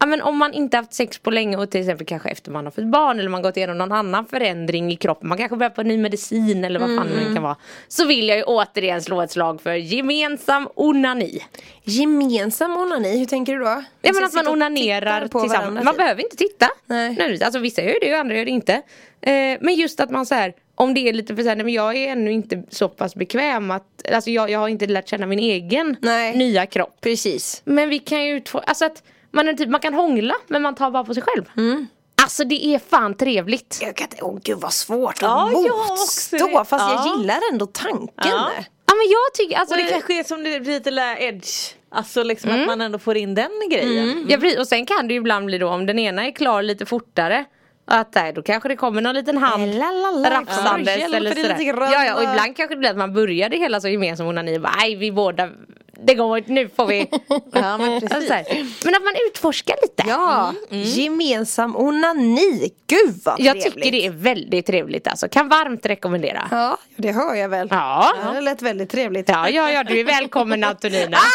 Ja 0.00 0.06
men 0.06 0.22
om 0.22 0.36
man 0.38 0.52
inte 0.52 0.76
haft 0.76 0.94
sex 0.94 1.18
på 1.18 1.30
länge 1.30 1.56
och 1.56 1.70
till 1.70 1.80
exempel 1.80 2.06
kanske 2.06 2.28
efter 2.28 2.50
man 2.50 2.64
har 2.64 2.70
fått 2.70 2.84
barn 2.84 3.18
eller 3.20 3.28
man 3.28 3.42
gått 3.42 3.56
igenom 3.56 3.78
någon 3.78 3.92
annan 3.92 4.26
förändring 4.26 4.92
i 4.92 4.96
kroppen. 4.96 5.28
Man 5.28 5.38
kanske 5.38 5.56
börjar 5.56 5.70
på 5.70 5.82
ny 5.82 5.98
medicin 5.98 6.64
eller 6.64 6.80
vad 6.80 6.88
fan 6.96 7.08
Mm. 7.08 7.28
det 7.28 7.34
kan 7.34 7.42
vara. 7.42 7.56
Så 7.88 8.04
vill 8.06 8.28
jag 8.28 8.36
ju 8.38 8.42
återigen 8.44 9.02
slå 9.02 9.22
ett 9.22 9.30
slag 9.30 9.60
för 9.60 9.72
gemensam 9.74 10.68
onani. 10.74 11.38
Gemensam 11.82 12.76
onani, 12.76 13.18
hur 13.18 13.26
tänker 13.26 13.52
du 13.52 13.58
då? 13.58 13.82
Ja 14.02 14.12
men 14.14 14.24
att 14.24 14.32
man 14.34 14.48
onanerar 14.48 15.20
tillsammans. 15.20 15.52
varandra, 15.52 15.82
Man 15.82 15.94
typ. 15.94 15.98
behöver 15.98 16.22
inte 16.22 16.36
titta. 16.36 16.66
Nej. 16.86 17.38
Alltså 17.44 17.58
vissa 17.58 17.82
gör 17.82 17.96
det 18.00 18.12
och 18.14 18.18
andra 18.20 18.36
gör 18.36 18.44
det 18.44 18.50
inte. 18.50 18.72
Eh, 19.20 19.58
men 19.60 19.74
just 19.74 20.00
att 20.00 20.10
man 20.10 20.26
så 20.26 20.34
här, 20.34 20.52
om 20.74 20.94
det 20.94 21.08
är 21.08 21.12
lite 21.12 21.36
för 21.36 21.42
så 21.42 21.48
här, 21.48 21.56
nej, 21.56 21.64
men 21.64 21.74
jag 21.74 21.96
är 21.96 22.08
ännu 22.12 22.32
inte 22.32 22.62
så 22.70 22.88
pass 22.88 23.14
bekväm 23.14 23.70
att, 23.70 24.10
alltså 24.12 24.30
jag, 24.30 24.50
jag 24.50 24.58
har 24.58 24.68
inte 24.68 24.86
lärt 24.86 25.08
känna 25.08 25.26
min 25.26 25.38
egen 25.38 25.96
Nej. 26.00 26.36
nya 26.36 26.66
kropp. 26.66 26.96
Precis. 27.00 27.62
Men 27.64 27.88
vi 27.88 27.98
kan 27.98 28.24
ju 28.24 28.36
utfå, 28.36 28.58
alltså 28.58 28.84
att 28.84 29.02
man, 29.30 29.48
är 29.48 29.52
typ, 29.54 29.68
man 29.68 29.80
kan 29.80 29.94
hångla 29.94 30.34
men 30.46 30.62
man 30.62 30.74
tar 30.74 30.90
bara 30.90 31.04
på 31.04 31.14
sig 31.14 31.22
själv. 31.22 31.44
Mm. 31.56 31.86
Alltså 32.22 32.44
det 32.44 32.66
är 32.66 32.78
fan 32.78 33.16
trevligt. 33.16 33.78
Jag 33.82 33.96
kan 33.96 34.04
inte, 34.04 34.22
åh 34.22 34.38
gud 34.42 34.58
vad 34.60 34.72
svårt 34.72 35.14
att 35.14 35.22
Ja, 35.22 35.50
jag 35.52 35.64
också 35.80 35.92
motstå. 35.92 36.36
det. 36.58 36.64
Fast 36.64 36.72
Ja. 36.72 37.04
jag 37.06 37.18
gillar 37.18 37.38
ändå 37.52 37.66
tanken. 37.66 38.12
Ja. 38.16 38.50
Ja 38.86 38.94
men 38.94 39.08
jag 39.10 39.34
tycker, 39.34 39.56
alltså 39.56 39.74
Och 39.74 39.82
det 39.82 39.88
kanske 39.90 40.18
är 40.18 40.24
som 40.24 40.44
det 40.44 40.60
blir 40.60 40.72
lite 40.74 40.90
edge. 41.18 41.74
Alltså 41.90 42.22
liksom 42.22 42.50
att 42.50 42.66
man 42.66 42.80
ändå 42.80 42.98
får 42.98 43.16
in 43.16 43.34
den 43.34 43.50
grejen. 43.70 44.26
Ja, 44.28 44.36
precis. 44.36 44.58
och 44.58 44.66
sen 44.68 44.86
kan 44.86 45.08
det 45.08 45.14
ju 45.14 45.20
ibland 45.20 45.46
bli 45.46 45.58
då 45.58 45.68
om 45.68 45.86
den 45.86 45.98
ena 45.98 46.26
är 46.26 46.30
klar 46.30 46.62
lite 46.62 46.86
fortare 46.86 47.44
att 47.86 48.14
nej, 48.14 48.32
då 48.32 48.42
kanske 48.42 48.68
det 48.68 48.76
kommer 48.76 49.00
någon 49.02 49.14
liten 49.14 49.38
hand 49.38 49.74
Lalala, 49.74 50.30
rafsandes 50.40 50.98
hjälper 50.98 51.16
eller 51.16 51.34
sådär. 51.34 51.56
Ja, 51.92 52.04
ja, 52.04 52.14
och 52.14 52.22
ibland 52.22 52.56
kanske 52.56 52.74
det 52.74 52.78
blir 52.78 52.90
att 52.90 52.96
man 52.96 53.12
börjar 53.14 53.48
det 53.48 53.56
hela 53.56 53.80
så 53.80 53.88
gemensam 53.88 54.26
onani 54.26 54.58
nej 54.58 54.96
vi 54.96 55.12
båda 55.12 55.48
det 56.06 56.14
går 56.14 56.38
inte, 56.38 56.52
nu 56.52 56.68
får 56.76 56.86
vi 56.86 56.98
Ja, 57.52 57.78
men 57.78 58.00
precis. 58.00 58.84
Men 58.84 58.94
att 58.94 59.02
man 59.04 59.14
utforskar 59.30 59.76
lite 59.82 60.02
Ja, 60.08 60.52
gemensam 60.70 61.76
onani. 61.76 62.70
Gud 62.86 63.20
vad 63.24 63.40
Jag 63.40 63.52
trevligt. 63.60 63.74
tycker 63.74 63.90
det 63.92 64.06
är 64.06 64.10
väldigt 64.10 64.66
trevligt 64.66 65.06
alltså, 65.06 65.28
kan 65.28 65.48
varmt 65.48 65.86
rekommendera 65.86 66.48
Ja, 66.50 66.78
det 66.96 67.12
hör 67.12 67.34
jag 67.34 67.48
väl. 67.48 67.68
Ja. 67.70 68.12
Det 68.34 68.40
lät 68.40 68.62
väldigt 68.62 68.90
trevligt. 68.90 69.28
Ja, 69.28 69.48
ja, 69.48 69.70
ja, 69.70 69.84
du 69.84 70.00
är 70.00 70.04
välkommen 70.04 70.64
Antonina 70.64 71.18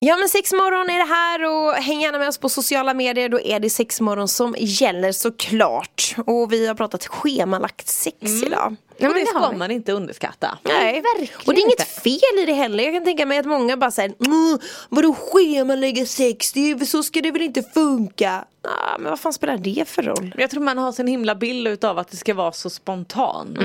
Ja 0.00 0.16
men 0.16 0.28
sexmorgon 0.28 0.90
är 0.90 0.98
det 0.98 1.14
här 1.14 1.44
och 1.44 1.72
häng 1.82 2.00
gärna 2.00 2.18
med 2.18 2.28
oss 2.28 2.38
på 2.38 2.48
sociala 2.48 2.94
medier. 2.94 3.28
Då 3.28 3.40
är 3.40 3.60
det 3.60 3.70
sexmorgon 3.70 4.28
som 4.28 4.54
gäller 4.58 5.12
såklart. 5.12 6.14
Och 6.26 6.52
vi 6.52 6.66
har 6.66 6.74
pratat 6.74 7.06
schemalagt 7.06 7.88
sex 7.88 8.16
idag. 8.46 8.76
Ja, 8.98 9.08
och 9.08 9.14
men 9.14 9.24
det 9.24 9.26
ska 9.26 9.52
man 9.52 9.70
inte 9.70 9.92
underskatta. 9.92 10.58
Nej, 10.62 11.02
verkligen 11.02 11.40
och 11.46 11.54
det 11.54 11.60
är 11.60 11.64
inget 11.64 11.88
fel 11.88 12.38
i 12.42 12.46
det 12.46 12.52
heller. 12.52 12.84
Jag 12.84 12.94
kan 12.94 13.04
tänka 13.04 13.26
mig 13.26 13.38
att 13.38 13.46
många 13.46 13.76
bara 13.76 13.90
säger 13.90 14.14
mm, 14.26 14.58
Vadå 14.88 15.14
schemalägga 15.14 16.06
sex? 16.06 16.52
Det 16.52 16.70
är, 16.70 16.84
så 16.84 17.02
ska 17.02 17.20
det 17.20 17.30
väl 17.30 17.42
inte 17.42 17.62
funka? 17.62 18.44
Ah, 18.62 18.98
men 18.98 19.10
vad 19.10 19.20
fan 19.20 19.32
spelar 19.32 19.56
det 19.56 19.88
för 19.88 20.02
roll? 20.02 20.34
Jag 20.38 20.50
tror 20.50 20.62
man 20.62 20.78
har 20.78 20.92
sin 20.92 21.06
himla 21.06 21.34
bild 21.34 21.68
utav 21.68 21.98
att 21.98 22.10
det 22.10 22.16
ska 22.16 22.34
vara 22.34 22.52
så 22.52 22.70
spontant. 22.70 23.58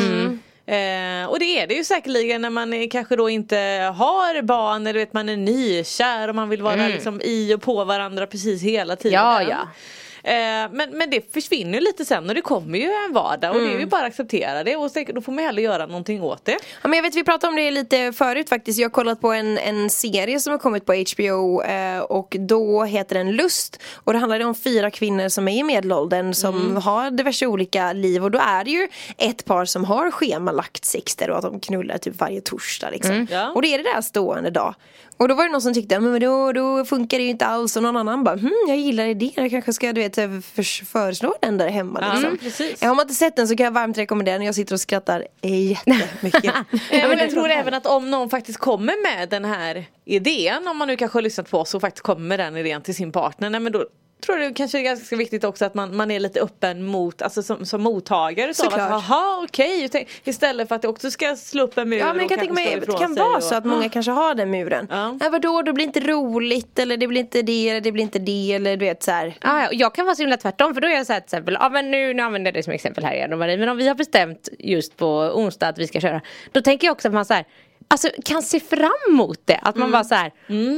Eh, 0.71 1.25
och 1.25 1.39
det 1.39 1.45
är 1.45 1.67
det 1.67 1.73
ju 1.73 1.83
säkerligen 1.83 2.41
när 2.41 2.49
man 2.49 2.89
kanske 2.89 3.15
då 3.15 3.29
inte 3.29 3.57
har 3.95 4.41
barn 4.41 4.87
eller 4.87 4.99
vet 4.99 5.13
man 5.13 5.29
är 5.29 5.37
nykär 5.37 6.27
och 6.27 6.35
man 6.35 6.49
vill 6.49 6.61
vara 6.61 6.87
liksom 6.87 7.21
i 7.23 7.53
och 7.53 7.61
på 7.61 7.83
varandra 7.83 8.27
precis 8.27 8.61
hela 8.61 8.95
tiden. 8.95 9.19
Ja, 9.19 9.41
ja. 9.41 9.67
Eh, 10.23 10.33
men, 10.71 10.89
men 10.91 11.09
det 11.09 11.33
försvinner 11.33 11.73
ju 11.73 11.83
lite 11.83 12.05
sen 12.05 12.29
och 12.29 12.35
det 12.35 12.41
kommer 12.41 12.79
ju 12.79 12.85
en 12.85 13.13
vardag 13.13 13.55
och 13.55 13.61
det 13.61 13.73
är 13.73 13.79
ju 13.79 13.85
bara 13.85 14.01
att 14.01 14.07
acceptera 14.07 14.63
det 14.63 14.75
och 14.75 14.91
då 15.13 15.21
får 15.21 15.31
man 15.31 15.45
heller 15.45 15.61
göra 15.61 15.85
någonting 15.85 16.21
åt 16.21 16.45
det. 16.45 16.57
Ja, 16.81 16.87
men 16.87 16.93
jag 16.93 17.03
vet 17.03 17.15
vi 17.15 17.23
pratade 17.23 17.49
om 17.49 17.55
det 17.55 17.71
lite 17.71 18.13
förut 18.13 18.49
faktiskt. 18.49 18.79
Jag 18.79 18.85
har 18.85 18.91
kollat 18.91 19.21
på 19.21 19.31
en, 19.31 19.57
en 19.57 19.89
serie 19.89 20.39
som 20.39 20.51
har 20.51 20.57
kommit 20.57 20.85
på 20.85 20.93
HBO 20.93 21.61
eh, 21.61 21.99
och 21.99 22.35
då 22.39 22.83
heter 22.83 23.15
den 23.15 23.31
Lust. 23.31 23.81
Och 23.95 24.13
det 24.13 24.19
handlar 24.19 24.45
om 24.45 24.55
fyra 24.55 24.91
kvinnor 24.91 25.29
som 25.29 25.47
är 25.47 25.57
i 25.59 25.63
medelåldern 25.63 26.33
som 26.33 26.77
har 26.77 27.11
diverse 27.11 27.47
olika 27.47 27.93
liv 27.93 28.23
och 28.23 28.31
då 28.31 28.39
är 28.39 28.63
det 28.63 28.71
ju 28.71 28.87
ett 29.17 29.45
par 29.45 29.65
som 29.65 29.85
har 29.85 30.11
schemalagt 30.11 30.85
sex 30.85 31.15
där 31.15 31.29
och 31.29 31.37
att 31.37 31.43
de 31.43 31.59
knullar 31.59 31.97
typ 31.97 32.19
varje 32.19 32.41
torsdag 32.41 32.89
liksom. 32.89 33.27
Ja. 33.31 33.51
Och 33.51 33.61
det 33.61 33.73
är 33.73 33.77
det 33.77 33.83
där 33.83 34.01
stående 34.01 34.49
dag. 34.49 34.75
Och 35.17 35.27
då 35.27 35.35
var 35.35 35.43
det 35.43 35.51
någon 35.51 35.61
som 35.61 35.73
tyckte, 35.73 35.99
men 35.99 36.21
då, 36.21 36.51
då 36.51 36.85
funkar 36.85 37.17
det 37.17 37.23
ju 37.23 37.29
inte 37.29 37.45
alls 37.45 37.75
och 37.75 37.83
någon 37.83 37.97
annan 37.97 38.23
bara, 38.23 38.35
hm 38.35 38.51
jag 38.67 38.77
gillar 38.77 39.05
idén, 39.05 39.31
jag 39.35 39.51
kanske 39.51 39.73
ska 39.73 39.93
du 39.93 40.01
vet 40.01 40.10
för, 40.15 40.85
föreslå 40.85 41.35
den 41.41 41.57
där 41.57 41.67
hemma 41.69 41.99
Ja, 42.01 42.13
liksom. 42.13 42.37
precis. 42.37 42.81
Ja, 42.81 42.87
Har 42.87 42.95
man 42.95 43.03
inte 43.03 43.13
sett 43.13 43.35
den 43.35 43.47
så 43.47 43.55
kan 43.55 43.63
jag 43.63 43.71
varmt 43.71 43.97
rekommendera 43.97 44.37
den, 44.37 44.45
jag 44.45 44.55
sitter 44.55 44.73
och 44.73 44.81
skrattar 44.81 45.27
jättemycket. 45.41 46.43
Ja, 46.91 47.07
men 47.07 47.17
jag 47.17 47.29
tror 47.29 47.49
även 47.49 47.73
att 47.73 47.85
om 47.85 48.11
någon 48.11 48.29
faktiskt 48.29 48.59
kommer 48.59 49.17
med 49.17 49.29
den 49.29 49.45
här 49.45 49.85
idén, 50.05 50.67
om 50.67 50.77
man 50.77 50.87
nu 50.87 50.97
kanske 50.97 51.17
har 51.17 51.21
lyssnat 51.21 51.49
på 51.49 51.57
oss 51.59 51.73
och 51.75 51.81
faktiskt 51.81 52.03
kommer 52.03 52.25
med 52.27 52.39
den 52.39 52.57
idén 52.57 52.81
till 52.81 52.95
sin 52.95 53.11
partner, 53.11 53.49
nej, 53.49 53.59
men 53.59 53.71
då 53.71 53.85
tror 54.21 54.37
det 54.37 54.53
kanske 54.53 54.79
är 54.79 54.83
ganska 54.83 55.15
viktigt 55.15 55.43
också 55.43 55.65
att 55.65 55.73
man, 55.73 55.95
man 55.95 56.11
är 56.11 56.19
lite 56.19 56.41
öppen 56.41 56.85
mot, 56.85 57.21
alltså 57.21 57.43
som, 57.43 57.65
som 57.65 57.81
mottagare. 57.81 58.53
Så 58.53 58.65
att, 58.65 58.71
Såklart. 58.71 58.89
Jaha 58.89 59.43
okej, 59.43 59.89
Tänk- 59.89 60.07
istället 60.23 60.67
för 60.67 60.75
att 60.75 60.81
det 60.81 60.87
också 60.87 61.11
ska 61.11 61.35
slå 61.35 61.63
upp 61.63 61.77
en 61.77 61.89
mur 61.89 61.97
Ja 61.97 62.05
men 62.13 62.19
jag 62.19 62.29
kan 62.29 62.37
tänka 62.39 62.53
mig 62.53 62.79
det 62.87 62.97
kan 62.97 63.15
vara 63.15 63.37
och- 63.37 63.43
så 63.43 63.55
att 63.55 63.65
många 63.65 63.89
kanske 63.89 64.11
har 64.11 64.35
den 64.35 64.51
muren. 64.51 64.87
Ja. 64.89 65.17
Ja. 65.19 65.29
vadå, 65.29 65.61
det 65.61 65.73
blir 65.73 65.85
inte 65.85 65.99
roligt 65.99 66.79
eller 66.79 66.97
det 66.97 67.07
blir 67.07 67.21
inte 67.21 67.41
det 67.41 67.69
eller 67.69 67.81
det 67.81 67.91
blir 67.91 68.03
inte 68.03 68.19
det 68.19 68.53
eller 68.53 68.77
du 68.77 68.85
vet 68.85 69.03
så 69.03 69.11
här. 69.11 69.37
Ah, 69.41 69.61
ja, 69.61 69.69
jag 69.71 69.95
kan 69.95 70.05
vara 70.05 70.15
så 70.15 70.21
himla 70.21 70.37
tvärtom 70.37 70.73
för 70.73 70.81
då 70.81 70.87
är 70.87 70.91
jag 70.91 71.05
så 71.07 71.13
här 71.13 71.19
till 71.19 71.25
exempel, 71.25 71.57
ja 71.59 71.69
men 71.69 71.91
nu, 71.91 72.13
nu 72.13 72.21
använder 72.21 72.51
jag 72.51 72.53
det 72.59 72.63
som 72.63 72.73
exempel 72.73 73.03
här 73.03 73.13
igen 73.13 73.29
då, 73.29 73.37
Marie, 73.37 73.57
men 73.57 73.69
om 73.69 73.77
vi 73.77 73.87
har 73.87 73.95
bestämt 73.95 74.49
just 74.59 74.97
på 74.97 75.07
onsdag 75.17 75.67
att 75.67 75.77
vi 75.77 75.87
ska 75.87 75.99
köra, 76.01 76.21
då 76.51 76.61
tänker 76.61 76.87
jag 76.87 76.91
också 76.91 77.07
att 77.07 77.13
man 77.13 77.25
så 77.25 77.33
här 77.33 77.45
Alltså 77.91 78.09
kan 78.25 78.41
se 78.43 78.59
fram 78.59 78.91
emot 79.09 79.39
det, 79.45 79.59
att 79.61 79.75
man 79.75 79.91
bara 79.91 80.03
så 80.03 80.15
här, 80.15 80.31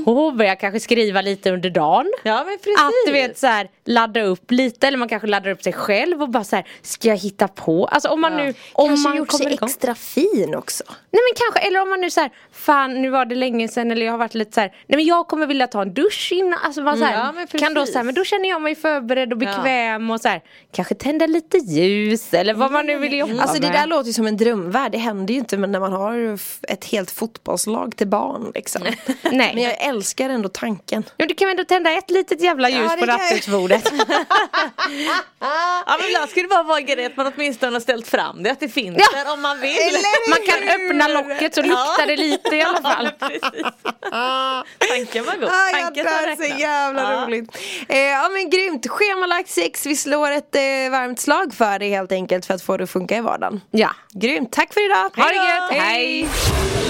åh 0.06 0.36
börjar 0.36 0.56
kanske 0.56 0.80
skriva 0.80 1.22
lite 1.22 1.52
under 1.52 1.70
dagen. 1.70 2.12
Ja 2.24 2.44
men 2.44 2.58
precis. 2.58 2.80
Att 2.82 2.92
du 3.06 3.12
vet 3.12 3.38
så 3.38 3.48
här, 3.48 3.70
ladda 3.86 4.22
upp 4.24 4.52
lite 4.52 4.88
eller 4.88 4.98
man 4.98 5.10
kanske 5.10 5.28
laddar 5.28 5.52
upp 5.52 5.64
sig 5.64 5.74
själv 5.74 6.22
och 6.22 6.30
bara 6.30 6.44
så 6.44 6.56
här, 6.56 6.68
ska 6.82 7.08
jag 7.08 7.18
hitta 7.18 7.48
på? 7.48 7.86
Alltså 7.86 8.10
om 8.10 8.22
man 8.22 8.38
nu, 8.38 8.54
om 8.74 8.88
Kanske 8.88 9.10
man 9.10 9.18
gjort 9.18 9.28
kommer 9.28 9.44
sig 9.46 9.54
igång. 9.54 9.68
extra 9.70 9.96
fin 9.96 10.56
också. 10.56 10.84
Nej 10.88 11.22
men 11.30 11.36
kanske, 11.36 11.68
eller 11.68 11.82
om 11.82 11.90
man 11.90 12.02
nu 12.02 12.10
så 12.10 12.22
här, 12.22 12.30
fan 12.52 13.02
nu 13.02 13.10
var 13.10 13.26
det 13.26 13.36
länge 13.36 13.68
sedan 13.68 13.92
eller 13.92 14.06
jag 14.06 14.14
har 14.14 14.18
varit 14.18 14.34
lite 14.34 14.54
så 14.54 14.62
här, 14.62 14.68
nej 14.88 14.98
men 14.98 15.06
jag 15.06 15.28
kommer 15.28 15.46
vilja 15.48 15.68
ta 15.68 15.82
en 15.82 15.94
dusch 15.94 16.30
innan, 16.32 16.60
alltså 16.64 16.82
man 16.82 16.98
så 16.98 17.04
här, 17.06 17.30
Mm, 17.30 17.48
ja, 17.52 17.60
kan 17.60 17.74
då 17.74 17.86
så 17.86 17.98
här, 17.98 18.04
men 18.04 18.16
då 18.16 18.24
känner 18.24 18.50
jag 18.50 18.62
mig 18.62 18.76
förberedd 18.76 19.32
och 19.32 19.38
bekväm 19.40 20.12
och 20.12 20.22
så 20.22 20.28
här, 20.28 20.42
kanske 20.72 20.96
tända 20.96 21.28
lite 21.28 21.58
ljus 21.58 22.34
eller 22.34 22.54
vad 22.54 22.72
man 22.72 22.86
nu 22.86 22.98
vill 22.98 23.14
jobba 23.14 23.42
Alltså 23.42 23.60
det 23.62 23.68
med. 23.68 23.76
där 23.82 23.88
låter 23.88 24.08
ju 24.08 24.14
som 24.14 24.28
en 24.28 24.38
drömvärld, 24.38 24.92
det 24.92 24.98
händer 24.98 25.34
ju 25.34 25.40
inte 25.40 25.58
men 25.58 25.72
när 25.72 25.80
man 25.80 25.94
har 25.94 26.40
ett 26.68 26.86
helt 26.86 27.03
fotbollslag 27.12 27.98
till 27.98 28.08
barn 28.08 28.52
liksom. 28.56 28.82
Nej. 29.32 29.52
Men 29.54 29.64
jag 29.64 29.82
älskar 29.82 30.30
ändå 30.30 30.50
tanken. 30.50 31.04
Ja, 31.18 31.26
du 31.26 31.34
kan 31.36 31.48
väl 31.48 31.52
ändå 31.52 31.64
tända 31.68 31.92
ett 31.92 32.10
litet 32.12 32.42
jävla 32.42 32.70
ljus 32.70 32.92
det 32.92 32.98
på 32.98 33.06
nattduksbordet. 33.06 33.92
Ja 35.86 35.98
men 36.00 36.08
ibland 36.10 36.30
skulle 36.30 36.44
det 36.44 36.50
bara 36.50 36.64
vara 36.64 36.78
en 36.78 36.86
grej 36.86 37.06
att 37.06 37.18
man 37.18 37.32
åtminstone 37.36 37.72
har 37.76 37.80
ställt 37.80 38.08
fram 38.08 38.44
det, 38.44 38.52
att 38.52 38.60
det 38.60 38.70
finns 38.70 38.98
Ja. 39.00 39.24
där 39.24 39.34
om 39.34 39.42
man 39.42 39.60
vill. 39.60 39.78
man 40.30 40.38
kan 40.48 40.70
öppna 40.70 41.08
locket 41.08 41.56
så 41.56 41.62
luktar 41.62 42.08
det 42.08 42.18
lite 42.18 42.56
i 42.56 42.62
alla 42.62 42.82
fall. 42.82 43.10
Precis. 43.20 43.42
Tanken 44.90 45.26
var 45.26 45.34
god. 45.36 45.50
Ah, 45.50 45.70
jag 45.72 45.82
Tanken 45.82 46.06
dör 46.06 46.36
så 46.36 46.60
jävla 46.60 47.14
Ja. 47.14 47.26
roligt. 47.28 47.58
Eh, 47.90 47.98
ja 48.00 48.30
men 48.30 48.50
grymt, 48.50 48.88
schemalagt 48.90 49.50
sex, 49.50 49.86
vi 49.86 49.96
slår 49.96 50.32
ett 50.32 50.56
eh, 50.56 50.62
varmt 50.92 51.20
slag 51.20 51.54
för 51.54 51.80
det 51.80 51.90
helt 51.90 52.12
enkelt 52.12 52.46
för 52.46 52.54
att 52.54 52.62
få 52.62 52.78
det 52.78 52.84
att 52.84 52.90
funka 52.90 53.18
i 53.18 53.22
vardagen. 53.22 53.62
Ja. 53.72 53.90
Grymt, 54.14 54.52
tack 54.52 54.74
för 54.74 54.86
idag! 54.86 55.10
Ha 55.16 55.30
det 55.30 55.36
gött, 55.36 55.84
hej! 55.84 56.28